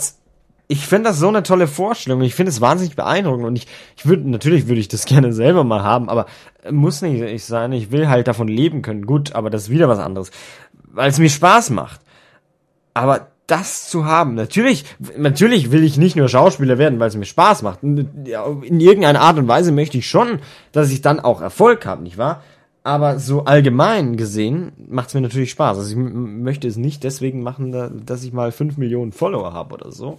ich 0.68 0.86
finde 0.86 1.08
das 1.08 1.18
so 1.18 1.28
eine 1.28 1.42
tolle 1.42 1.66
Vorstellung. 1.66 2.20
Ich 2.20 2.34
finde 2.34 2.50
es 2.50 2.60
wahnsinnig 2.60 2.94
beeindruckend 2.94 3.46
und 3.46 3.56
ich, 3.56 3.66
ich 3.96 4.06
würde, 4.06 4.28
natürlich 4.28 4.68
würde 4.68 4.80
ich 4.80 4.88
das 4.88 5.04
gerne 5.06 5.32
selber 5.32 5.64
mal 5.64 5.82
haben, 5.82 6.08
aber 6.08 6.26
muss 6.70 7.00
nicht 7.02 7.44
sein. 7.44 7.72
Ich 7.72 7.90
will 7.90 8.08
halt 8.08 8.28
davon 8.28 8.48
leben 8.48 8.82
können. 8.82 9.06
Gut, 9.06 9.34
aber 9.34 9.50
das 9.50 9.64
ist 9.64 9.70
wieder 9.70 9.88
was 9.88 9.98
anderes. 9.98 10.30
Weil 10.84 11.08
es 11.08 11.18
mir 11.18 11.30
Spaß 11.30 11.70
macht. 11.70 12.00
Aber 12.92 13.28
das 13.46 13.88
zu 13.88 14.04
haben, 14.04 14.34
natürlich, 14.34 14.84
natürlich 15.16 15.70
will 15.70 15.82
ich 15.82 15.96
nicht 15.96 16.16
nur 16.16 16.28
Schauspieler 16.28 16.76
werden, 16.76 17.00
weil 17.00 17.08
es 17.08 17.16
mir 17.16 17.24
Spaß 17.24 17.62
macht. 17.62 17.82
In 17.82 18.80
irgendeiner 18.80 19.22
Art 19.22 19.38
und 19.38 19.48
Weise 19.48 19.72
möchte 19.72 19.96
ich 19.96 20.08
schon, 20.08 20.40
dass 20.72 20.90
ich 20.90 21.00
dann 21.00 21.18
auch 21.18 21.40
Erfolg 21.40 21.86
habe, 21.86 22.02
nicht 22.02 22.18
wahr? 22.18 22.42
Aber 22.84 23.18
so 23.18 23.44
allgemein 23.44 24.16
gesehen 24.16 24.72
macht 24.88 25.08
es 25.08 25.14
mir 25.14 25.22
natürlich 25.22 25.50
Spaß. 25.50 25.78
Also 25.78 25.90
ich 25.90 25.96
möchte 25.96 26.68
es 26.68 26.76
nicht 26.76 27.04
deswegen 27.04 27.42
machen, 27.42 28.04
dass 28.04 28.22
ich 28.22 28.34
mal 28.34 28.52
fünf 28.52 28.76
Millionen 28.76 29.12
Follower 29.12 29.54
habe 29.54 29.74
oder 29.74 29.92
so. 29.92 30.18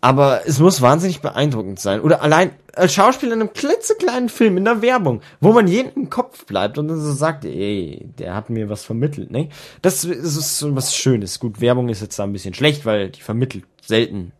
Aber 0.00 0.42
es 0.46 0.60
muss 0.60 0.80
wahnsinnig 0.80 1.20
beeindruckend 1.20 1.80
sein. 1.80 2.00
Oder 2.00 2.22
allein 2.22 2.52
als 2.74 2.94
Schauspieler 2.94 3.34
in 3.34 3.40
einem 3.40 3.52
klitzekleinen 3.52 4.28
Film, 4.28 4.56
in 4.56 4.64
der 4.64 4.80
Werbung, 4.80 5.22
wo 5.40 5.52
man 5.52 5.66
jedem 5.66 5.92
im 5.96 6.10
Kopf 6.10 6.46
bleibt 6.46 6.78
und 6.78 6.86
dann 6.86 7.00
so 7.00 7.12
sagt, 7.12 7.44
ey, 7.44 8.08
der 8.18 8.34
hat 8.34 8.48
mir 8.48 8.68
was 8.68 8.84
vermittelt, 8.84 9.32
ne? 9.32 9.48
Das, 9.82 10.04
ist 10.04 10.58
so 10.58 10.76
was 10.76 10.94
Schönes. 10.94 11.40
Gut, 11.40 11.60
Werbung 11.60 11.88
ist 11.88 12.00
jetzt 12.00 12.18
da 12.18 12.24
ein 12.24 12.32
bisschen 12.32 12.54
schlecht, 12.54 12.86
weil 12.86 13.10
die 13.10 13.20
vermittelt 13.20 13.64
selten 13.82 14.32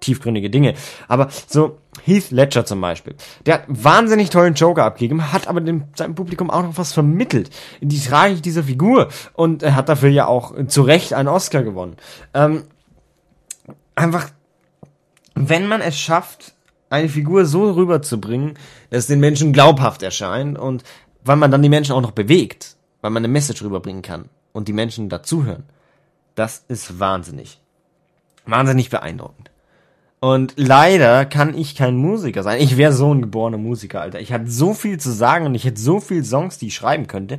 tiefgründige 0.00 0.50
Dinge. 0.50 0.74
Aber 1.08 1.28
so 1.46 1.78
Heath 2.04 2.30
Ledger 2.30 2.66
zum 2.66 2.80
Beispiel, 2.82 3.14
der 3.46 3.54
hat 3.54 3.64
wahnsinnig 3.68 4.28
tollen 4.28 4.54
Joker 4.54 4.84
abgegeben, 4.84 5.32
hat 5.32 5.48
aber 5.48 5.62
dem, 5.62 5.84
seinem 5.94 6.14
Publikum 6.14 6.50
auch 6.50 6.62
noch 6.62 6.76
was 6.76 6.92
vermittelt 6.92 7.50
die 7.80 8.00
Tragik 8.00 8.42
dieser 8.42 8.64
Figur 8.64 9.08
und 9.32 9.62
er 9.62 9.74
hat 9.74 9.88
dafür 9.88 10.10
ja 10.10 10.26
auch 10.26 10.54
zu 10.66 10.82
Recht 10.82 11.14
einen 11.14 11.28
Oscar 11.28 11.62
gewonnen. 11.62 11.96
Ähm, 12.34 12.64
einfach 13.94 14.28
wenn 15.36 15.68
man 15.68 15.80
es 15.80 15.98
schafft, 15.98 16.54
eine 16.88 17.08
Figur 17.08 17.44
so 17.44 17.70
rüberzubringen, 17.70 18.54
dass 18.90 19.00
es 19.00 19.06
den 19.06 19.20
Menschen 19.20 19.52
glaubhaft 19.52 20.02
erscheint 20.02 20.58
und 20.58 20.82
weil 21.24 21.36
man 21.36 21.50
dann 21.50 21.62
die 21.62 21.68
Menschen 21.68 21.92
auch 21.92 22.00
noch 22.00 22.12
bewegt, 22.12 22.76
weil 23.02 23.10
man 23.10 23.24
eine 23.24 23.32
Message 23.32 23.62
rüberbringen 23.62 24.02
kann 24.02 24.28
und 24.52 24.68
die 24.68 24.72
Menschen 24.72 25.08
dazuhören, 25.08 25.64
das 26.34 26.64
ist 26.68 26.98
wahnsinnig. 26.98 27.60
Wahnsinnig 28.46 28.90
beeindruckend. 28.90 29.50
Und 30.20 30.54
leider 30.56 31.26
kann 31.26 31.56
ich 31.56 31.76
kein 31.76 31.96
Musiker 31.96 32.42
sein. 32.42 32.60
Ich 32.60 32.76
wäre 32.76 32.92
so 32.92 33.12
ein 33.12 33.20
geborener 33.20 33.58
Musiker, 33.58 34.00
Alter. 34.00 34.20
Ich 34.20 34.32
hatte 34.32 34.50
so 34.50 34.72
viel 34.72 34.98
zu 34.98 35.10
sagen 35.10 35.46
und 35.46 35.54
ich 35.54 35.64
hätte 35.64 35.80
so 35.80 36.00
viel 36.00 36.24
Songs, 36.24 36.58
die 36.58 36.68
ich 36.68 36.74
schreiben 36.74 37.06
könnte 37.06 37.38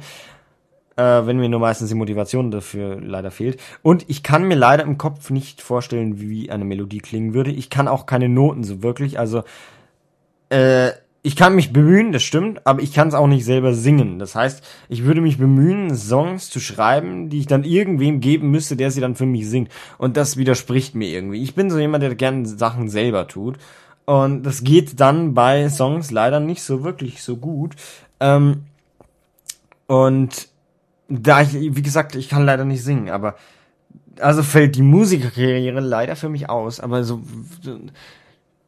äh, 0.97 1.25
wenn 1.25 1.37
mir 1.37 1.47
nur 1.47 1.59
meistens 1.59 1.89
die 1.89 1.95
Motivation 1.95 2.51
dafür 2.51 2.99
leider 2.99 3.31
fehlt. 3.31 3.59
Und 3.81 4.05
ich 4.07 4.23
kann 4.23 4.47
mir 4.47 4.55
leider 4.55 4.83
im 4.83 4.97
Kopf 4.97 5.29
nicht 5.29 5.61
vorstellen, 5.61 6.19
wie 6.19 6.49
eine 6.51 6.65
Melodie 6.65 6.99
klingen 6.99 7.33
würde. 7.33 7.51
Ich 7.51 7.69
kann 7.69 7.87
auch 7.87 8.05
keine 8.05 8.27
Noten 8.27 8.63
so 8.63 8.83
wirklich. 8.83 9.17
Also 9.19 9.43
äh, 10.49 10.91
ich 11.21 11.35
kann 11.35 11.55
mich 11.55 11.73
bemühen, 11.73 12.11
das 12.13 12.23
stimmt, 12.23 12.65
aber 12.65 12.81
ich 12.81 12.93
kann 12.93 13.09
es 13.09 13.13
auch 13.13 13.27
nicht 13.27 13.43
selber 13.43 13.73
singen. 13.73 14.17
Das 14.17 14.33
heißt, 14.33 14.63
ich 14.87 15.03
würde 15.03 15.21
mich 15.21 15.37
bemühen, 15.37 15.95
Songs 15.95 16.49
zu 16.49 16.59
schreiben, 16.59 17.29
die 17.29 17.39
ich 17.39 17.47
dann 17.47 17.63
irgendwem 17.63 18.21
geben 18.21 18.49
müsste, 18.49 18.75
der 18.75 18.91
sie 18.91 19.01
dann 19.01 19.15
für 19.15 19.25
mich 19.25 19.49
singt. 19.49 19.69
Und 19.97 20.17
das 20.17 20.37
widerspricht 20.37 20.95
mir 20.95 21.09
irgendwie. 21.09 21.43
Ich 21.43 21.53
bin 21.53 21.69
so 21.69 21.79
jemand, 21.79 22.03
der 22.03 22.15
gerne 22.15 22.45
Sachen 22.45 22.89
selber 22.89 23.27
tut. 23.27 23.57
Und 24.05 24.43
das 24.43 24.63
geht 24.63 25.01
dann 25.01 25.33
bei 25.33 25.67
Songs 25.69 26.11
leider 26.11 26.39
nicht 26.39 26.63
so 26.63 26.83
wirklich 26.83 27.21
so 27.21 27.35
gut. 27.35 27.75
Ähm, 28.21 28.63
und 29.87 30.47
da 31.09 31.41
ich, 31.41 31.53
wie 31.53 31.81
gesagt, 31.81 32.15
ich 32.15 32.29
kann 32.29 32.45
leider 32.45 32.65
nicht 32.65 32.83
singen, 32.83 33.09
aber 33.09 33.35
also 34.19 34.43
fällt 34.43 34.75
die 34.75 34.81
Musikerkarriere 34.81 35.79
leider 35.79 36.15
für 36.15 36.29
mich 36.29 36.49
aus, 36.49 36.79
aber 36.79 37.03
so 37.03 37.21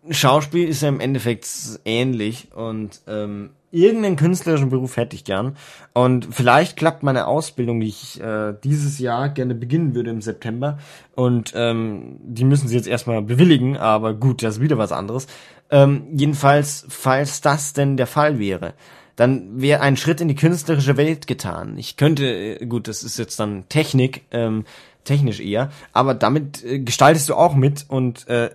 Schauspiel 0.10 0.68
ist 0.68 0.82
ja 0.82 0.90
im 0.90 1.00
Endeffekt 1.00 1.48
ähnlich 1.86 2.50
und 2.56 3.02
ähm, 3.08 3.52
irgendeinen 3.72 4.16
künstlerischen 4.16 4.70
Beruf 4.70 4.98
hätte 4.98 5.16
ich 5.16 5.24
gern 5.24 5.56
und 5.94 6.28
vielleicht 6.32 6.78
klappt 6.78 7.04
meine 7.04 7.28
Ausbildung, 7.28 7.80
die 7.80 7.88
ich 7.88 8.22
äh, 8.22 8.54
dieses 8.64 9.00
Jahr 9.00 9.30
gerne 9.30 9.56
beginnen 9.56 9.94
würde 9.96 10.12
im 10.12 10.22
September 10.22 10.80
und 11.16 11.54
ähm, 11.56 12.18
die 12.24 12.46
müssen 12.46 12.68
sie 12.68 12.76
jetzt 12.76 12.88
erstmal 12.88 13.22
bewilligen, 13.22 13.78
aber 13.78 14.14
gut, 14.14 14.42
das 14.42 14.56
ist 14.56 14.62
wieder 14.62 14.78
was 14.78 14.92
anderes. 14.92 15.28
Ähm, 15.72 16.08
jedenfalls, 16.14 16.86
falls 16.90 17.42
das 17.42 17.74
denn 17.74 17.98
der 17.98 18.08
Fall 18.08 18.40
wäre, 18.40 18.74
dann 19.20 19.60
wäre 19.60 19.82
ein 19.82 19.98
Schritt 19.98 20.22
in 20.22 20.30
die 20.30 20.36
künstlerische 20.36 20.96
Welt 20.96 21.28
getan. 21.28 21.78
Ich 21.78 21.98
könnte, 21.98 22.26
äh, 22.26 22.66
gut, 22.66 22.88
das 22.88 23.04
ist 23.04 23.20
jetzt 23.20 23.38
dann 23.38 23.68
Technik, 23.68 24.24
ähm, 24.32 24.64
technisch 25.04 25.42
eher, 25.42 25.72
aber 25.92 26.14
damit 26.14 26.64
äh, 26.64 26.80
gestaltest 26.80 27.28
du 27.28 27.36
auch 27.36 27.54
mit 27.54 27.86
und 27.90 28.30
äh, 28.30 28.50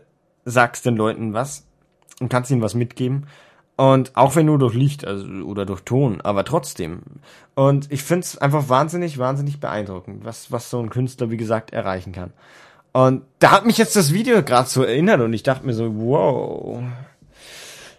sagst 0.47 0.87
den 0.87 0.97
Leuten 0.97 1.35
was 1.35 1.67
und 2.19 2.31
kannst 2.31 2.51
ihnen 2.51 2.63
was 2.63 2.75
mitgeben. 2.75 3.27
Und 3.77 4.17
auch 4.17 4.37
wenn 4.37 4.47
nur 4.47 4.59
durch 4.59 4.73
Licht 4.73 5.05
also, 5.05 5.27
oder 5.27 5.67
durch 5.67 5.83
Ton, 5.83 6.23
aber 6.23 6.47
trotzdem. 6.47 7.03
Und 7.55 7.93
ich 7.93 8.03
find's 8.03 8.39
einfach 8.39 8.71
wahnsinnig, 8.71 9.19
wahnsinnig 9.19 9.61
beeindruckend, 9.61 10.25
was, 10.25 10.51
was 10.51 10.71
so 10.71 10.81
ein 10.81 10.89
Künstler, 10.89 11.31
wie 11.31 11.37
gesagt, 11.37 11.75
erreichen 11.75 12.13
kann. 12.13 12.33
Und 12.93 13.23
da 13.39 13.51
hat 13.51 13.67
mich 13.67 13.77
jetzt 13.77 13.97
das 13.97 14.15
Video 14.15 14.43
gerade 14.43 14.69
so 14.69 14.83
erinnert 14.83 15.21
und 15.21 15.35
ich 15.35 15.43
dachte 15.43 15.67
mir 15.67 15.75
so, 15.75 15.95
wow, 15.95 16.83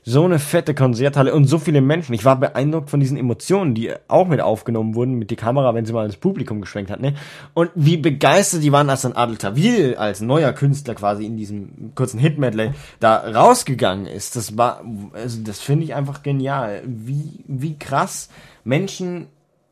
so 0.08 0.24
eine 0.24 0.38
fette 0.38 0.76
Konzerthalle 0.76 1.34
und 1.34 1.46
so 1.46 1.58
viele 1.58 1.82
Menschen. 1.82 2.14
Ich 2.14 2.24
war 2.24 2.40
beeindruckt 2.40 2.92
von 2.92 3.00
diesen 3.00 3.18
Emotionen, 3.18 3.74
die 3.74 3.92
auch 4.08 4.28
mit 4.28 4.40
aufgenommen 4.40 4.94
wurden 4.94 5.16
mit 5.16 5.32
die 5.32 5.36
Kamera, 5.36 5.74
wenn 5.74 5.86
sie 5.86 5.94
mal 5.94 6.06
ins 6.06 6.18
Publikum 6.18 6.62
geschwenkt 6.62 6.92
hat, 6.92 7.02
ne? 7.02 7.16
Und 7.56 7.72
wie 7.74 7.98
begeistert 7.98 8.62
die 8.62 8.72
waren, 8.72 8.88
als 8.88 9.02
dann 9.02 9.14
Adel 9.14 9.38
Tawil 9.38 9.96
als 9.96 10.22
neuer 10.22 10.54
Künstler 10.54 10.94
quasi 10.94 11.26
in 11.26 11.38
diesem 11.38 11.96
kurzen 11.96 12.20
Hit-Medley 12.20 12.72
da 13.00 13.18
rausgegangen 13.18 14.06
ist. 14.06 14.36
Das 14.36 14.56
war, 14.56 14.84
also 15.14 15.40
das 15.44 15.60
finde 15.60 15.86
ich 15.86 15.96
einfach 15.96 16.22
genial. 16.22 16.84
Wie, 16.86 17.44
wie 17.48 17.80
krass 17.80 18.30
Menschen 18.64 19.26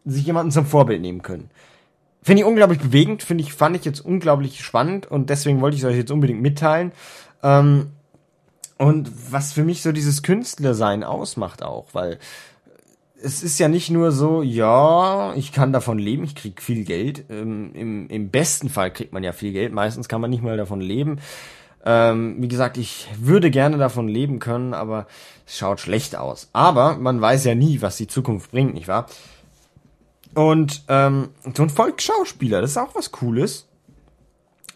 sich 0.04 0.26
jemanden 0.26 0.52
zum 0.52 0.66
Vorbild 0.66 1.02
nehmen 1.02 1.22
können. 1.22 1.52
Finde 2.24 2.42
ich 2.42 2.48
unglaublich 2.48 2.80
bewegend, 2.80 3.22
finde 3.22 3.44
ich, 3.44 3.54
fand 3.54 3.76
ich 3.76 3.86
jetzt 3.86 4.00
unglaublich 4.00 4.64
spannend 4.64 5.12
und 5.12 5.30
deswegen 5.30 5.62
wollte 5.62 5.76
ich 5.76 5.84
es 5.84 5.90
euch 5.90 5.98
jetzt 5.98 6.12
unbedingt 6.12 6.42
mitteilen. 6.42 6.92
Ähm, 7.44 7.92
und 8.78 9.12
was 9.32 9.54
für 9.54 9.64
mich 9.64 9.82
so 9.82 9.92
dieses 9.92 10.24
Künstlersein 10.24 11.04
ausmacht 11.04 11.64
auch, 11.64 11.88
weil 11.94 12.20
es 13.24 13.42
ist 13.42 13.58
ja 13.58 13.70
nicht 13.70 13.90
nur 13.90 14.12
so, 14.12 14.42
ja, 14.42 15.34
ich 15.36 15.54
kann 15.54 15.72
davon 15.72 15.98
leben, 15.98 16.26
ich 16.26 16.36
krieg 16.36 16.62
viel 16.62 16.84
Geld. 16.84 17.26
Ähm, 17.30 17.72
im, 17.74 18.10
Im 18.10 18.30
besten 18.30 18.70
Fall 18.70 18.92
kriegt 18.92 19.14
man 19.14 19.24
ja 19.24 19.32
viel 19.32 19.54
Geld, 19.54 19.72
meistens 19.72 20.10
kann 20.10 20.20
man 20.20 20.30
nicht 20.30 20.44
mal 20.44 20.58
davon 20.58 20.82
leben. 20.82 21.20
Ähm, 21.86 22.36
wie 22.40 22.48
gesagt, 22.50 22.78
ich 22.78 23.08
würde 23.18 23.50
gerne 23.50 23.78
davon 23.78 24.08
leben 24.08 24.40
können, 24.40 24.74
aber 24.74 25.08
es 25.46 25.58
schaut 25.58 25.80
schlecht 25.80 26.18
aus. 26.18 26.50
Aber 26.52 26.98
man 26.98 27.22
weiß 27.22 27.46
ja 27.46 27.56
nie, 27.56 27.82
was 27.82 27.96
die 27.98 28.08
Zukunft 28.08 28.52
bringt, 28.52 28.74
nicht 28.74 28.88
wahr? 28.90 29.08
Und 30.34 30.84
ähm, 30.90 31.30
so 31.56 31.64
ein 31.64 31.70
Volksschauspieler, 31.70 32.62
das 32.62 32.72
ist 32.72 32.78
auch 32.78 32.96
was 32.96 33.12
Cooles. 33.12 33.68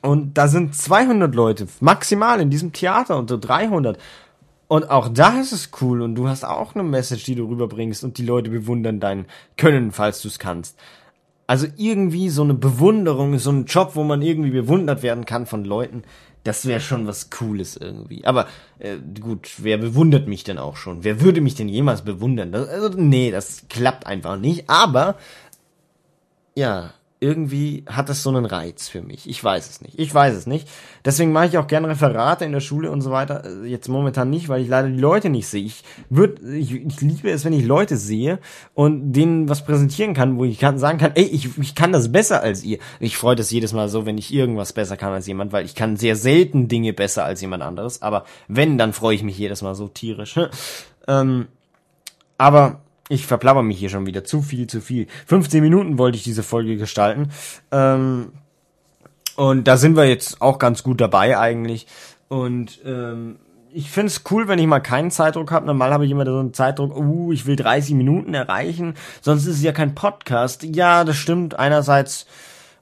Und 0.08 0.38
da 0.38 0.48
sind 0.48 0.74
200 0.74 1.36
Leute 1.36 1.68
maximal 1.82 2.40
in 2.40 2.50
diesem 2.50 2.72
Theater 2.72 3.18
und 3.18 3.30
so 3.30 3.38
300. 3.38 4.00
Und 4.70 4.90
auch 4.90 5.10
da 5.10 5.38
ist 5.42 5.52
es 5.52 5.72
cool 5.82 6.02
und 6.02 6.16
du 6.16 6.30
hast 6.30 6.46
auch 6.46 6.76
eine 6.76 6.84
Message, 6.86 7.26
die 7.26 7.36
du 7.36 7.44
rüberbringst 7.50 8.06
und 8.06 8.18
die 8.18 8.26
Leute 8.26 8.50
bewundern 8.50 9.02
dein 9.02 9.26
Können, 9.58 9.92
falls 9.92 10.22
du 10.22 10.30
es 10.30 10.40
kannst. 10.40 10.80
Also 11.46 11.68
irgendwie 11.76 12.30
so 12.30 12.44
eine 12.44 12.54
Bewunderung, 12.54 13.38
so 13.38 13.52
ein 13.52 13.66
Job, 13.66 13.92
wo 13.96 14.06
man 14.06 14.22
irgendwie 14.22 14.52
bewundert 14.52 15.04
werden 15.04 15.26
kann 15.26 15.46
von 15.46 15.66
Leuten, 15.66 16.04
das 16.46 16.66
wäre 16.66 16.80
schon 16.80 17.06
was 17.06 17.30
Cooles 17.30 17.76
irgendwie. 17.76 18.24
Aber 18.24 18.48
äh, 18.80 18.96
gut, 19.20 19.50
wer 19.58 19.78
bewundert 19.78 20.30
mich 20.30 20.46
denn 20.46 20.58
auch 20.58 20.78
schon? 20.78 21.04
Wer 21.04 21.20
würde 21.20 21.42
mich 21.42 21.56
denn 21.56 21.68
jemals 21.68 22.04
bewundern? 22.04 22.54
Das, 22.54 22.70
also, 22.70 22.90
nee, 22.96 23.30
das 23.30 23.66
klappt 23.68 24.08
einfach 24.08 24.38
nicht. 24.38 24.70
Aber 24.70 25.18
ja, 26.56 26.94
irgendwie 27.20 27.84
hat 27.88 28.10
das 28.10 28.22
so 28.22 28.30
einen 28.30 28.46
Reiz 28.46 28.90
für 28.90 29.02
mich. 29.02 29.28
Ich 29.28 29.44
weiß 29.44 29.70
es 29.70 29.82
nicht. 29.82 29.98
Ich 29.98 30.14
weiß 30.14 30.36
es 30.36 30.46
nicht. 30.46 30.68
Deswegen 31.04 31.32
mache 31.32 31.48
ich 31.48 31.58
auch 31.58 31.66
gerne 31.66 31.90
Referate 31.90 32.46
in 32.46 32.52
der 32.52 32.60
Schule 32.60 32.92
und 32.92 33.02
so 33.02 33.10
weiter. 33.10 33.44
Äh, 33.44 33.68
jetzt 33.68 33.88
momentan 33.88 34.30
nicht, 34.30 34.50
weil 34.50 34.62
ich 34.62 34.68
leider 34.68 34.88
die 34.88 35.00
Leute 35.00 35.30
nicht 35.30 35.48
sehe. 35.48 35.64
Ich 35.64 35.84
würde, 36.10 36.56
ich, 36.56 36.74
ich 36.74 37.02
liebe 37.02 37.32
es, 37.32 37.44
wenn 37.44 37.54
ich 37.54 37.66
Leute 37.66 37.98
sehe 37.98 38.38
und 38.76 39.14
denen 39.14 39.50
was 39.50 39.66
präsentieren 39.66 40.14
kann, 40.14 40.38
wo 40.38 40.46
ich 40.46 40.60
kann, 40.60 40.78
sagen 40.78 41.00
kann, 41.00 41.14
ey, 41.16 41.24
ich, 41.24 41.58
ich 41.58 41.74
kann 41.74 41.92
das 41.92 42.12
besser 42.12 42.44
als 42.44 42.64
ihr. 42.64 42.78
Ich 43.00 43.18
freue 43.18 43.36
das 43.36 43.50
jedes 43.50 43.74
Mal 43.74 43.90
so, 43.90 44.06
wenn 44.06 44.20
ich 44.20 44.32
irgendwas 44.32 44.74
besser 44.74 44.96
kann 44.96 45.14
als 45.14 45.26
jemand, 45.26 45.52
weil 45.52 45.66
ich 45.66 45.74
kann 45.74 45.98
sehr 45.98 46.16
selten 46.16 46.68
Dinge 46.68 46.94
besser 46.94 47.26
als 47.26 47.42
jemand 47.42 47.64
anderes. 47.64 48.04
Aber 48.04 48.26
wenn, 48.48 48.78
dann 48.78 48.94
freue 48.94 49.16
ich 49.16 49.24
mich 49.24 49.40
jedes 49.40 49.64
Mal 49.64 49.74
so 49.74 49.88
tierisch. 49.88 50.40
ähm, 51.08 51.48
aber 52.38 52.82
ich 53.10 53.26
verplapper 53.26 53.64
mich 53.64 53.80
hier 53.80 53.90
schon 53.90 54.06
wieder. 54.06 54.24
Zu 54.24 54.42
viel, 54.42 54.68
zu 54.68 54.82
viel. 54.82 55.08
15 55.28 55.62
Minuten 55.64 55.98
wollte 55.98 56.18
ich 56.18 56.24
diese 56.24 56.44
Folge 56.44 56.78
gestalten. 56.78 57.30
Ähm, 57.72 58.32
und 59.36 59.68
da 59.68 59.78
sind 59.78 59.96
wir 59.96 60.06
jetzt 60.06 60.42
auch 60.42 60.60
ganz 60.60 60.84
gut 60.84 61.00
dabei 61.00 61.38
eigentlich. 61.38 61.88
Und 62.28 62.80
ähm, 62.86 63.38
ich 63.72 63.92
finde 63.92 64.08
es 64.08 64.24
cool, 64.32 64.48
wenn 64.48 64.60
ich 64.60 64.68
mal 64.68 64.80
keinen 64.80 65.12
Zeitdruck 65.12 65.52
habe. 65.52 65.66
Normal 65.66 65.94
habe 65.94 66.06
ich 66.06 66.12
immer 66.12 66.26
so 66.26 66.40
einen 66.40 66.54
Zeitdruck, 66.54 66.98
uh, 66.98 67.32
ich 67.32 67.46
will 67.46 67.56
30 67.56 67.96
Minuten 67.96 68.34
erreichen. 68.34 68.96
Sonst 69.22 69.46
ist 69.46 69.58
es 69.58 69.64
ja 69.64 69.72
kein 69.72 69.96
Podcast. 69.96 70.64
Ja, 70.64 71.04
das 71.04 71.18
stimmt. 71.18 71.60
Einerseits 71.60 72.26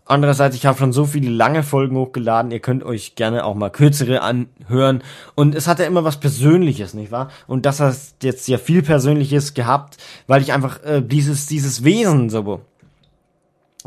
Andererseits, 0.07 0.55
ich 0.55 0.67
habe 0.67 0.77
schon 0.77 0.93
so 0.93 1.05
viele 1.05 1.31
lange 1.31 1.63
Folgen 1.63 1.97
hochgeladen, 1.97 2.51
ihr 2.51 2.59
könnt 2.59 2.83
euch 2.83 3.15
gerne 3.15 3.43
auch 3.43 3.55
mal 3.55 3.71
kürzere 3.71 4.21
anhören. 4.21 5.01
Und 5.33 5.55
es 5.55 5.67
hat 5.67 5.79
ja 5.79 5.85
immer 5.85 6.03
was 6.03 6.19
Persönliches, 6.19 6.93
nicht 6.93 7.11
wahr? 7.11 7.31
Und 7.47 7.65
das 7.65 7.79
hat 7.79 7.97
jetzt 8.21 8.47
ja 8.47 8.59
viel 8.59 8.83
Persönliches 8.83 9.55
gehabt, 9.55 9.97
weil 10.27 10.43
ich 10.43 10.53
einfach 10.53 10.83
äh, 10.83 11.01
dieses, 11.01 11.47
dieses 11.47 11.83
Wesen 11.83 12.29
so 12.29 12.61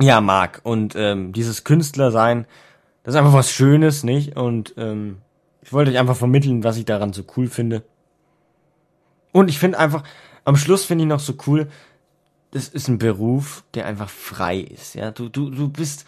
ja 0.00 0.20
mag. 0.20 0.60
Und 0.64 0.94
ähm, 0.96 1.32
dieses 1.32 1.62
Künstler 1.62 2.10
sein, 2.10 2.46
das 3.04 3.14
ist 3.14 3.18
einfach 3.18 3.32
was 3.32 3.52
Schönes, 3.52 4.02
nicht? 4.02 4.37
Und 4.37 4.75
ähm, 4.76 5.18
ich 5.62 5.72
wollte 5.72 5.92
euch 5.92 5.98
einfach 5.98 6.16
vermitteln, 6.16 6.64
was 6.64 6.78
ich 6.78 6.84
daran 6.84 7.12
so 7.12 7.22
cool 7.37 7.46
finde. 7.46 7.84
Und 9.30 9.48
ich 9.48 9.58
finde 9.60 9.78
einfach, 9.78 10.02
am 10.44 10.56
Schluss 10.56 10.84
finde 10.84 11.04
ich 11.04 11.08
noch 11.08 11.20
so 11.20 11.34
cool, 11.46 11.68
das 12.50 12.69
ist 12.69 12.88
ein 12.88 12.99
Beruf, 12.99 13.64
der 13.75 13.87
einfach 13.87 14.09
frei 14.09 14.59
ist. 14.59 14.95
Ja, 14.95 15.11
du, 15.11 15.28
du, 15.28 15.50
du 15.50 15.69
bist 15.69 16.07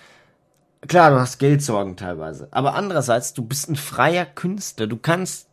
klar, 0.87 1.11
du 1.11 1.19
hast 1.19 1.39
Geldsorgen 1.39 1.97
teilweise, 1.97 2.49
aber 2.51 2.75
andererseits, 2.75 3.35
du 3.35 3.43
bist 3.43 3.69
ein 3.69 3.77
freier 3.77 4.25
Künstler. 4.25 4.87
Du 4.87 4.97
kannst 4.97 5.49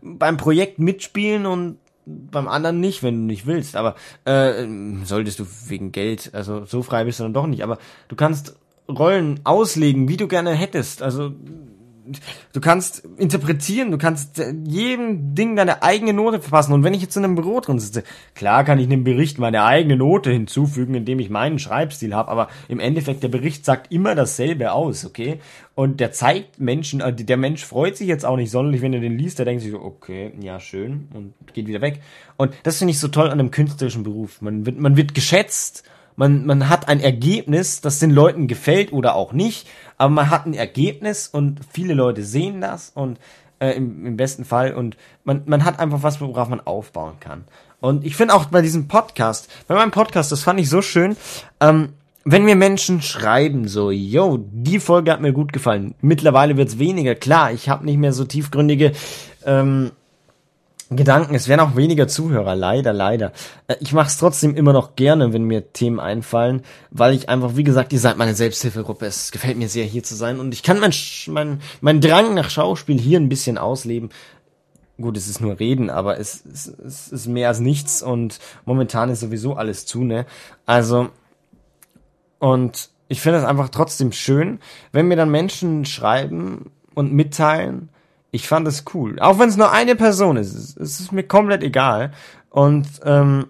beim 0.00 0.36
Projekt 0.36 0.78
mitspielen 0.78 1.46
und 1.46 1.78
beim 2.04 2.48
anderen 2.48 2.80
nicht, 2.80 3.02
wenn 3.02 3.20
du 3.20 3.26
nicht 3.26 3.46
willst. 3.46 3.76
Aber 3.76 3.94
äh, 4.24 4.66
solltest 5.04 5.38
du 5.38 5.46
wegen 5.68 5.92
Geld, 5.92 6.30
also 6.32 6.64
so 6.64 6.82
frei 6.82 7.04
bist 7.04 7.20
du 7.20 7.24
dann 7.24 7.34
doch 7.34 7.46
nicht. 7.46 7.62
Aber 7.62 7.78
du 8.08 8.16
kannst 8.16 8.56
Rollen 8.88 9.40
auslegen, 9.44 10.08
wie 10.08 10.16
du 10.16 10.26
gerne 10.26 10.52
hättest. 10.52 11.02
Also 11.02 11.32
du 12.52 12.60
kannst 12.60 13.04
interpretieren, 13.16 13.90
du 13.90 13.98
kannst 13.98 14.42
jedem 14.64 15.34
Ding 15.34 15.56
deine 15.56 15.82
eigene 15.82 16.12
Note 16.12 16.40
verpassen. 16.40 16.72
Und 16.72 16.84
wenn 16.84 16.94
ich 16.94 17.02
jetzt 17.02 17.16
in 17.16 17.24
einem 17.24 17.34
Büro 17.34 17.60
drin 17.60 17.78
sitze, 17.78 18.02
klar 18.34 18.64
kann 18.64 18.78
ich 18.78 18.86
einem 18.86 19.04
Bericht 19.04 19.38
meine 19.38 19.64
eigene 19.64 19.96
Note 19.96 20.30
hinzufügen, 20.30 20.94
indem 20.94 21.18
ich 21.18 21.30
meinen 21.30 21.58
Schreibstil 21.58 22.14
habe, 22.14 22.30
aber 22.30 22.48
im 22.68 22.80
Endeffekt, 22.80 23.22
der 23.22 23.28
Bericht 23.28 23.64
sagt 23.64 23.92
immer 23.92 24.14
dasselbe 24.14 24.72
aus, 24.72 25.04
okay? 25.04 25.38
Und 25.74 26.00
der 26.00 26.12
zeigt 26.12 26.60
Menschen, 26.60 27.00
äh, 27.00 27.14
der 27.14 27.36
Mensch 27.36 27.64
freut 27.64 27.96
sich 27.96 28.08
jetzt 28.08 28.26
auch 28.26 28.36
nicht 28.36 28.50
sonderlich, 28.50 28.82
wenn 28.82 28.92
er 28.92 29.00
den 29.00 29.16
liest, 29.16 29.38
der 29.38 29.46
denkt 29.46 29.62
sich 29.62 29.70
so, 29.70 29.80
okay, 29.80 30.32
ja, 30.40 30.60
schön, 30.60 31.08
und 31.14 31.34
geht 31.54 31.66
wieder 31.66 31.80
weg. 31.80 32.00
Und 32.36 32.52
das 32.62 32.78
finde 32.78 32.92
ich 32.92 32.98
so 32.98 33.08
toll 33.08 33.26
an 33.26 33.40
einem 33.40 33.50
künstlerischen 33.50 34.02
Beruf. 34.02 34.42
Man 34.42 34.66
wird, 34.66 34.78
man 34.78 34.96
wird 34.96 35.14
geschätzt, 35.14 35.84
man, 36.16 36.46
man 36.46 36.68
hat 36.68 36.88
ein 36.88 37.00
Ergebnis, 37.00 37.80
das 37.80 37.98
den 37.98 38.10
Leuten 38.10 38.46
gefällt 38.46 38.92
oder 38.92 39.14
auch 39.14 39.32
nicht, 39.32 39.68
aber 39.98 40.10
man 40.10 40.30
hat 40.30 40.46
ein 40.46 40.54
Ergebnis 40.54 41.28
und 41.28 41.60
viele 41.72 41.94
Leute 41.94 42.24
sehen 42.24 42.60
das 42.60 42.90
und 42.94 43.18
äh, 43.58 43.72
im, 43.72 44.06
im 44.06 44.16
besten 44.16 44.44
Fall 44.44 44.74
und 44.74 44.96
man, 45.24 45.42
man 45.46 45.64
hat 45.64 45.78
einfach 45.78 46.02
was, 46.02 46.20
worauf 46.20 46.48
man 46.48 46.60
aufbauen 46.60 47.14
kann. 47.20 47.44
Und 47.80 48.04
ich 48.04 48.16
finde 48.16 48.34
auch 48.34 48.46
bei 48.46 48.62
diesem 48.62 48.88
Podcast, 48.88 49.48
bei 49.66 49.74
meinem 49.74 49.90
Podcast, 49.90 50.30
das 50.30 50.42
fand 50.42 50.60
ich 50.60 50.68
so 50.68 50.82
schön, 50.82 51.16
ähm, 51.60 51.94
wenn 52.24 52.44
mir 52.44 52.54
Menschen 52.54 53.02
schreiben, 53.02 53.66
so, 53.66 53.90
yo, 53.90 54.38
die 54.40 54.78
Folge 54.78 55.10
hat 55.10 55.20
mir 55.20 55.32
gut 55.32 55.52
gefallen. 55.52 55.94
Mittlerweile 56.00 56.56
wird's 56.56 56.78
weniger, 56.78 57.14
klar, 57.14 57.52
ich 57.52 57.68
habe 57.68 57.84
nicht 57.84 57.98
mehr 57.98 58.12
so 58.12 58.24
tiefgründige 58.24 58.92
ähm, 59.44 59.90
Gedanken. 60.96 61.34
Es 61.34 61.48
werden 61.48 61.60
auch 61.60 61.76
weniger 61.76 62.08
Zuhörer, 62.08 62.54
leider, 62.54 62.92
leider. 62.92 63.32
Äh, 63.66 63.76
ich 63.80 63.92
mache 63.92 64.08
es 64.08 64.18
trotzdem 64.18 64.54
immer 64.54 64.72
noch 64.72 64.96
gerne, 64.96 65.32
wenn 65.32 65.44
mir 65.44 65.72
Themen 65.72 66.00
einfallen, 66.00 66.62
weil 66.90 67.14
ich 67.14 67.28
einfach, 67.28 67.56
wie 67.56 67.64
gesagt, 67.64 67.92
ihr 67.92 68.00
seid 68.00 68.16
meine 68.16 68.34
Selbsthilfegruppe. 68.34 69.06
Es 69.06 69.32
gefällt 69.32 69.56
mir 69.56 69.68
sehr, 69.68 69.84
hier 69.84 70.02
zu 70.02 70.14
sein 70.14 70.40
und 70.40 70.52
ich 70.52 70.62
kann 70.62 70.80
mein, 70.80 70.92
mein, 71.26 71.60
mein 71.80 72.00
Drang 72.00 72.34
nach 72.34 72.50
Schauspiel 72.50 72.98
hier 72.98 73.18
ein 73.18 73.28
bisschen 73.28 73.58
ausleben. 73.58 74.10
Gut, 75.00 75.16
es 75.16 75.28
ist 75.28 75.40
nur 75.40 75.58
Reden, 75.58 75.90
aber 75.90 76.18
es, 76.18 76.44
es, 76.46 76.66
es 76.66 77.08
ist 77.08 77.26
mehr 77.26 77.48
als 77.48 77.60
nichts 77.60 78.02
und 78.02 78.38
momentan 78.64 79.10
ist 79.10 79.20
sowieso 79.20 79.54
alles 79.54 79.86
zu, 79.86 80.04
ne? 80.04 80.26
Also, 80.66 81.08
und 82.38 82.90
ich 83.08 83.20
finde 83.20 83.38
es 83.38 83.44
einfach 83.44 83.68
trotzdem 83.68 84.12
schön, 84.12 84.58
wenn 84.92 85.08
mir 85.08 85.16
dann 85.16 85.30
Menschen 85.30 85.84
schreiben 85.84 86.70
und 86.94 87.12
mitteilen, 87.12 87.88
ich 88.32 88.48
fand 88.48 88.66
es 88.66 88.84
cool. 88.94 89.20
Auch 89.20 89.38
wenn 89.38 89.50
es 89.50 89.58
nur 89.58 89.70
eine 89.70 89.94
Person 89.94 90.36
ist. 90.36 90.54
Es 90.54 90.98
ist 91.00 91.12
mir 91.12 91.22
komplett 91.22 91.62
egal. 91.62 92.12
Und 92.48 92.88
ähm, 93.04 93.46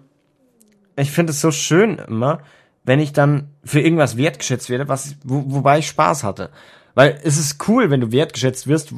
ich 0.97 1.09
finde 1.09 1.31
es 1.31 1.41
so 1.41 1.51
schön 1.51 1.97
immer, 1.97 2.41
wenn 2.83 2.99
ich 2.99 3.13
dann 3.13 3.47
für 3.63 3.79
irgendwas 3.79 4.17
wertgeschätzt 4.17 4.69
werde, 4.69 4.89
was, 4.89 5.15
wo, 5.23 5.45
wobei 5.47 5.79
ich 5.79 5.87
Spaß 5.87 6.25
hatte. 6.25 6.49
Weil 6.95 7.17
es 7.23 7.37
ist 7.37 7.67
cool, 7.67 7.89
wenn 7.89 8.01
du 8.01 8.11
wertgeschätzt 8.11 8.67
wirst 8.67 8.93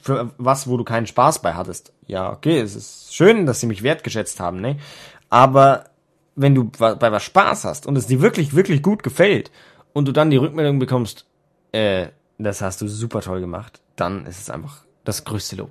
für 0.00 0.30
was, 0.38 0.68
wo 0.68 0.78
du 0.78 0.84
keinen 0.84 1.06
Spaß 1.06 1.42
bei 1.42 1.52
hattest. 1.52 1.92
Ja, 2.06 2.32
okay, 2.32 2.58
es 2.58 2.74
ist 2.74 3.14
schön, 3.14 3.44
dass 3.44 3.60
sie 3.60 3.66
mich 3.66 3.82
wertgeschätzt 3.82 4.40
haben, 4.40 4.60
ne? 4.60 4.78
Aber 5.28 5.84
wenn 6.34 6.54
du 6.54 6.64
bei 6.64 7.12
was 7.12 7.24
Spaß 7.24 7.64
hast 7.64 7.86
und 7.86 7.96
es 7.96 8.06
dir 8.06 8.22
wirklich, 8.22 8.54
wirklich 8.54 8.82
gut 8.82 9.02
gefällt 9.02 9.50
und 9.92 10.08
du 10.08 10.12
dann 10.12 10.30
die 10.30 10.36
Rückmeldung 10.36 10.78
bekommst, 10.78 11.26
äh, 11.72 12.08
das 12.38 12.62
hast 12.62 12.80
du 12.80 12.88
super 12.88 13.20
toll 13.20 13.40
gemacht, 13.40 13.80
dann 13.96 14.24
ist 14.26 14.40
es 14.40 14.50
einfach 14.50 14.85
das 15.06 15.24
größte 15.24 15.56
Lob. 15.56 15.70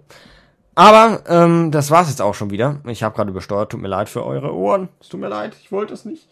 Aber 0.75 1.23
ähm, 1.27 1.71
das 1.71 1.89
war's 1.89 2.09
jetzt 2.09 2.21
auch 2.21 2.35
schon 2.35 2.49
wieder. 2.49 2.81
Ich 2.85 3.01
habe 3.01 3.15
gerade 3.15 3.31
übersteuert, 3.31 3.71
tut 3.71 3.81
mir 3.81 3.87
leid 3.87 4.09
für 4.09 4.25
eure 4.25 4.53
Ohren. 4.53 4.89
Es 4.99 5.07
tut 5.07 5.21
mir 5.21 5.29
leid, 5.29 5.55
ich 5.61 5.71
wollte 5.71 5.93
es 5.93 6.03
nicht. 6.03 6.27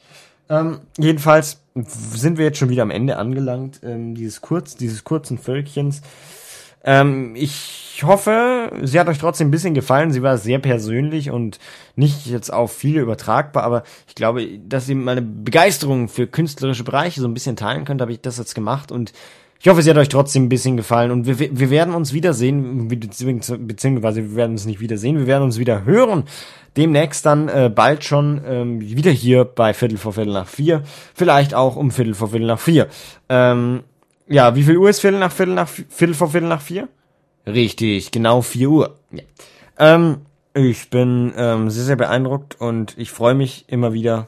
Ähm, 0.50 0.82
jedenfalls 0.98 1.62
sind 1.76 2.38
wir 2.38 2.46
jetzt 2.46 2.58
schon 2.58 2.70
wieder 2.70 2.84
am 2.84 2.92
Ende 2.92 3.18
angelangt, 3.18 3.80
ähm, 3.84 4.13
dieses 4.16 4.42
kurz, 4.42 4.76
dieses 4.76 5.06
kurzen 5.06 5.38
Völkchens. 5.38 6.02
Ähm, 6.84 7.34
ich 7.36 8.04
hoffe, 8.04 8.72
sie 8.82 9.00
hat 9.00 9.08
euch 9.08 9.20
trotzdem 9.20 9.48
ein 9.48 9.52
bisschen 9.52 9.74
gefallen. 9.74 10.12
Sie 10.12 10.22
war 10.22 10.38
sehr 10.38 10.60
persönlich 10.60 11.32
und 11.32 11.60
nicht 11.96 12.26
jetzt 12.26 12.52
auf 12.52 12.74
viele 12.74 13.00
übertragbar, 13.00 13.63
aber 13.63 13.84
ich 14.08 14.16
glaube, 14.16 14.60
dass 14.60 14.89
ihr 14.89 14.96
meine 14.96 15.22
Begeisterung 15.22 16.10
für 16.10 16.28
künstlerische 16.28 16.84
Bereiche 16.84 17.22
so 17.22 17.28
ein 17.28 17.34
bisschen 17.34 17.56
teilen 17.56 17.86
könnt, 17.86 18.02
habe 18.02 18.12
ich 18.12 18.20
das 18.20 18.38
jetzt 18.38 18.56
gemacht 18.56 18.92
und 18.92 19.13
ich 19.63 19.69
hoffe, 19.69 19.82
sie 19.82 19.89
hat 19.89 19.97
euch 19.97 20.10
trotzdem 20.10 20.43
ein 20.43 20.49
bisschen 20.49 20.76
gefallen 20.76 21.10
und 21.10 21.26
wir, 21.26 21.39
wir 21.39 21.69
werden 21.69 21.93
uns 21.93 22.12
wiedersehen, 22.12 22.89
beziehungsweise 22.89 24.21
wir 24.21 24.36
werden 24.36 24.52
uns 24.52 24.65
nicht 24.65 24.82
wiedersehen, 24.82 25.17
wir 25.17 25.26
werden 25.26 25.43
uns 25.43 25.58
wieder 25.58 25.86
hören. 25.86 26.26
Demnächst 26.76 27.26
dann 27.26 27.47
äh, 27.47 27.71
bald 27.73 28.04
schon 28.04 28.41
ähm, 28.45 28.82
wieder 28.82 29.12
hier 29.12 29.45
bei 29.45 29.73
Viertel 29.73 29.97
vor 29.97 30.12
Viertel 30.12 30.34
nach 30.34 30.49
vier, 30.49 30.84
vielleicht 31.13 31.54
auch 31.54 31.78
um 31.78 31.91
Viertel 31.91 32.13
vor 32.13 32.28
Viertel 32.28 32.47
nach 32.47 32.60
vier. 32.60 32.89
Ähm, 33.30 33.84
ja, 34.28 34.54
wie 34.54 34.63
viel 34.63 34.78
Uhr 34.78 34.89
ist 34.89 34.99
Viertel 34.99 35.19
nach 35.19 35.32
Viertel 35.32 35.54
nach 35.54 35.69
Viertel 35.69 36.13
vor 36.13 36.32
Viertel 36.32 36.49
nach 36.49 36.62
vier? 36.62 36.89
Richtig, 37.47 38.12
genau 38.12 38.41
vier 38.41 38.69
Uhr. 38.69 38.97
Ja. 39.12 39.23
Ähm, 39.80 40.17
ich 40.54 40.89
bin 40.89 41.32
ähm, 41.38 41.69
sehr, 41.69 41.86
sehr 41.86 41.95
beeindruckt 41.95 42.60
und 42.60 42.97
ich 42.97 43.12
freue 43.12 43.34
mich 43.34 43.63
immer 43.69 43.93
wieder 43.93 44.28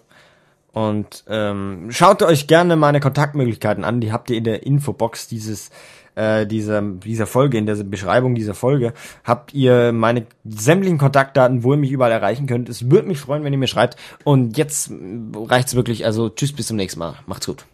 und 0.75 1.23
ähm, 1.29 1.87
schaut 1.89 2.21
euch 2.21 2.47
gerne 2.47 2.75
meine 2.75 2.99
Kontaktmöglichkeiten 2.99 3.85
an. 3.85 4.01
Die 4.01 4.11
habt 4.11 4.29
ihr 4.29 4.35
in 4.35 4.43
der 4.43 4.65
Infobox 4.65 5.29
dieses 5.29 5.71
äh, 6.15 6.45
dieser, 6.45 6.81
dieser 6.81 7.27
Folge, 7.27 7.57
in 7.57 7.65
der 7.65 7.75
Beschreibung 7.75 8.35
dieser 8.35 8.53
Folge, 8.53 8.93
habt 9.23 9.53
ihr 9.53 9.93
meine 9.93 10.27
sämtlichen 10.43 10.97
Kontaktdaten, 10.97 11.63
wo 11.63 11.71
ihr 11.71 11.79
mich 11.79 11.91
überall 11.91 12.11
erreichen 12.11 12.45
könnt. 12.45 12.67
Es 12.67 12.91
würde 12.91 13.07
mich 13.07 13.19
freuen, 13.19 13.45
wenn 13.45 13.53
ihr 13.53 13.59
mir 13.59 13.67
schreibt. 13.67 13.95
Und 14.25 14.57
jetzt 14.57 14.91
reicht's 15.33 15.75
wirklich. 15.75 16.05
Also 16.05 16.27
tschüss, 16.27 16.51
bis 16.51 16.67
zum 16.67 16.75
nächsten 16.75 16.99
Mal. 16.99 17.15
Macht's 17.25 17.45
gut. 17.45 17.65